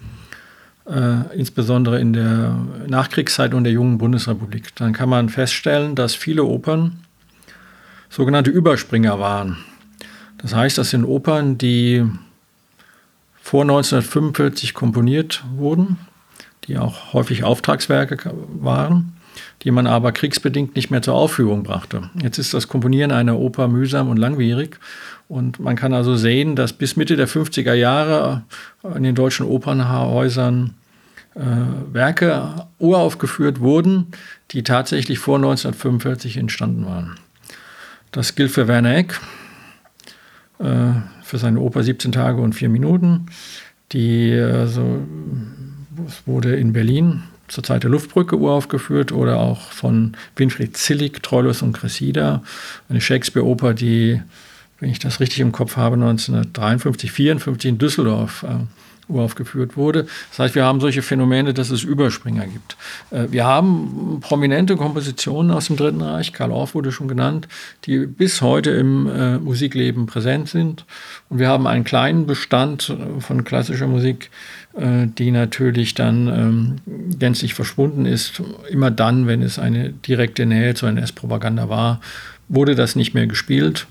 [1.32, 2.56] insbesondere in der
[2.88, 6.98] Nachkriegszeit und der jungen Bundesrepublik, dann kann man feststellen, dass viele Opern
[8.08, 9.58] sogenannte Überspringer waren.
[10.38, 12.04] Das heißt, das sind Opern, die
[13.46, 15.98] vor 1945 komponiert wurden,
[16.64, 19.12] die auch häufig Auftragswerke waren
[19.62, 22.10] die man aber kriegsbedingt nicht mehr zur Aufführung brachte.
[22.22, 24.78] Jetzt ist das Komponieren einer Oper mühsam und langwierig
[25.28, 28.44] und man kann also sehen, dass bis Mitte der 50er Jahre
[28.94, 30.74] in den deutschen Opernhäusern
[31.34, 31.40] äh,
[31.92, 34.08] Werke uraufgeführt wurden,
[34.52, 37.16] die tatsächlich vor 1945 entstanden waren.
[38.12, 39.20] Das gilt für Werner Eck,
[40.60, 40.92] äh,
[41.26, 43.26] für seine Oper 17 Tage und 4 Minuten.
[43.92, 45.00] Die also,
[46.24, 51.72] wurde in Berlin zur Zeit der Luftbrücke uraufgeführt oder auch von Winfried Zillig, Troilus und
[51.72, 52.42] Cressida,
[52.88, 54.20] eine Shakespeare-Oper, die,
[54.80, 58.64] wenn ich das richtig im Kopf habe, 1953, 54 in Düsseldorf äh,
[59.08, 60.06] uraufgeführt wurde.
[60.30, 62.76] Das heißt, wir haben solche Phänomene, dass es Überspringer gibt.
[63.10, 67.48] Äh, wir haben prominente Kompositionen aus dem Dritten Reich, Karl Orff wurde schon genannt,
[67.84, 70.84] die bis heute im äh, Musikleben präsent sind.
[71.28, 74.30] Und wir haben einen kleinen Bestand äh, von klassischer Musik,
[74.78, 76.76] die natürlich dann ähm,
[77.18, 78.42] gänzlich verschwunden ist.
[78.68, 82.02] Immer dann, wenn es eine direkte Nähe zur NS-Propaganda war,
[82.50, 83.86] wurde das nicht mehr gespielt.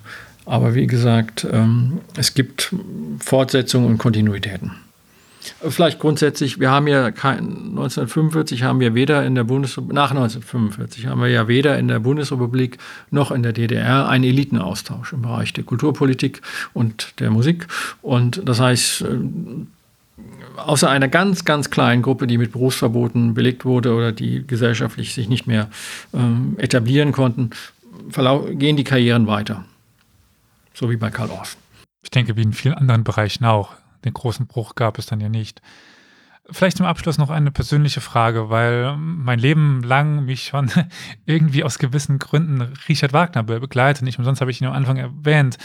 [0.46, 2.74] Aber wie gesagt, ähm, es gibt
[3.20, 4.74] Fortsetzungen und Kontinuitäten.
[5.68, 7.40] Vielleicht grundsätzlich, wir haben ja kein,
[7.70, 12.00] 1945 haben wir weder in der Bundesrepublik, nach 1945 haben wir ja weder in der
[12.00, 12.78] Bundesrepublik
[13.12, 16.42] noch in der DDR einen Elitenaustausch im Bereich der Kulturpolitik
[16.74, 17.68] und der Musik.
[18.02, 19.06] Und das heißt, äh,
[20.58, 25.30] außer einer ganz, ganz kleinen Gruppe, die mit Berufsverboten belegt wurde oder die gesellschaftlich sich
[25.30, 25.70] nicht mehr
[26.14, 27.52] ähm, etablieren konnten,
[28.54, 29.66] gehen die Karrieren weiter.
[30.74, 31.58] So wie bei Karl Orff.
[32.04, 33.74] Ich denke, wie in vielen anderen Bereichen auch.
[34.06, 35.62] Den großen Bruch gab es dann ja nicht.
[36.52, 40.72] Vielleicht zum Abschluss noch eine persönliche Frage, weil mein Leben lang mich schon
[41.26, 44.04] irgendwie aus gewissen Gründen Richard Wagner begleitet.
[44.04, 45.58] Nicht umsonst habe ich ihn am Anfang erwähnt.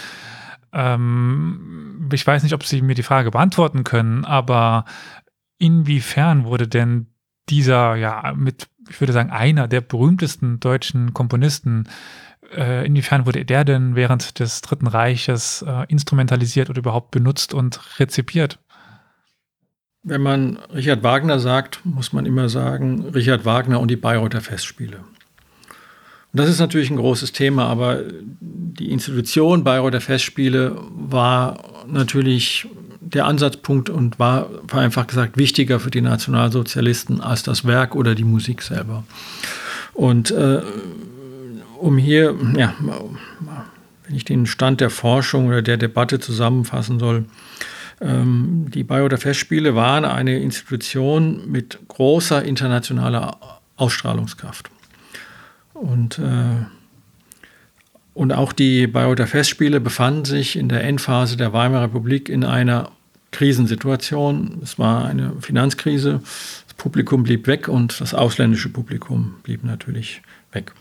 [0.72, 4.86] Ähm, ich weiß nicht, ob Sie mir die Frage beantworten können, aber
[5.58, 7.08] inwiefern wurde denn
[7.50, 11.88] dieser, ja, mit, ich würde sagen, einer der berühmtesten deutschen Komponisten,
[12.56, 17.80] äh, inwiefern wurde der denn während des Dritten Reiches äh, instrumentalisiert oder überhaupt benutzt und
[17.98, 18.58] rezipiert?
[20.02, 24.98] Wenn man Richard Wagner sagt, muss man immer sagen, Richard Wagner und die Bayreuther Festspiele.
[26.32, 28.02] Und das ist natürlich ein großes Thema, aber
[28.40, 32.68] die Institution Bayreuther Festspiele war natürlich
[33.00, 38.24] der Ansatzpunkt und war einfach gesagt wichtiger für die Nationalsozialisten als das Werk oder die
[38.24, 39.04] Musik selber.
[39.92, 40.62] Und äh,
[41.80, 42.74] um hier, ja,
[44.06, 47.24] wenn ich den Stand der Forschung oder der Debatte zusammenfassen soll,
[48.00, 54.70] ähm, die Bayreuther Festspiele waren eine Institution mit großer internationaler Ausstrahlungskraft.
[55.74, 56.64] Und, äh,
[58.14, 62.90] und auch die Bayreuther Festspiele befanden sich in der Endphase der Weimarer Republik in einer
[63.30, 64.60] Krisensituation.
[64.62, 66.20] Es war eine Finanzkrise,
[66.66, 70.22] das Publikum blieb weg und das ausländische Publikum blieb natürlich
[70.52, 70.72] weg.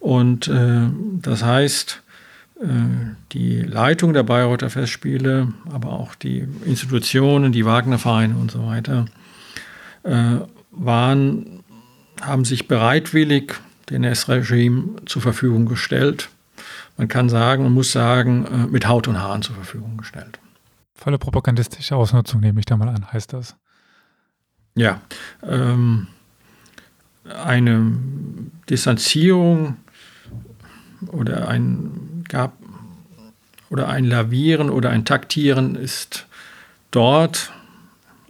[0.00, 0.88] Und äh,
[1.20, 2.02] das heißt,
[2.60, 2.66] äh,
[3.32, 9.06] die Leitung der Bayreuther Festspiele, aber auch die Institutionen, die Wagnervereine und so weiter,
[10.02, 10.36] äh,
[10.70, 11.64] waren,
[12.20, 13.54] haben sich bereitwillig
[13.90, 16.30] DNS-Regime zur Verfügung gestellt.
[16.96, 20.38] Man kann sagen, man muss sagen, äh, mit Haut und Haaren zur Verfügung gestellt.
[20.94, 23.56] Volle propagandistische Ausnutzung nehme ich da mal an, heißt das?
[24.76, 25.00] Ja.
[25.42, 26.08] Ähm,
[27.24, 27.92] eine
[28.68, 29.76] Distanzierung
[31.08, 32.56] oder ein gab
[33.70, 36.26] oder ein Lavieren oder ein Taktieren ist
[36.90, 37.52] dort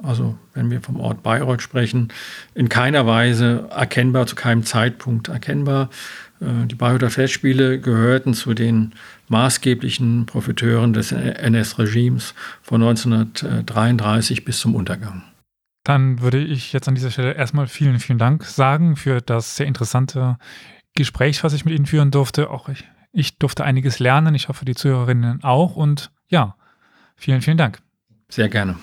[0.05, 2.09] also wenn wir vom Ort Bayreuth sprechen,
[2.55, 5.91] in keiner Weise erkennbar, zu keinem Zeitpunkt erkennbar.
[6.41, 8.93] Äh, die Bayreuther Festspiele gehörten zu den
[9.29, 15.23] maßgeblichen Profiteuren des NS-Regimes von 1933 bis zum Untergang.
[15.85, 19.67] Dann würde ich jetzt an dieser Stelle erstmal vielen, vielen Dank sagen für das sehr
[19.67, 20.39] interessante
[20.95, 22.51] Gespräch, was ich mit Ihnen führen durfte.
[22.51, 24.35] Auch ich, ich durfte einiges lernen.
[24.35, 25.77] Ich hoffe, die Zuhörerinnen auch.
[25.77, 26.57] Und ja,
[27.17, 27.81] vielen, vielen Dank.
[28.31, 28.77] Sehr gerne.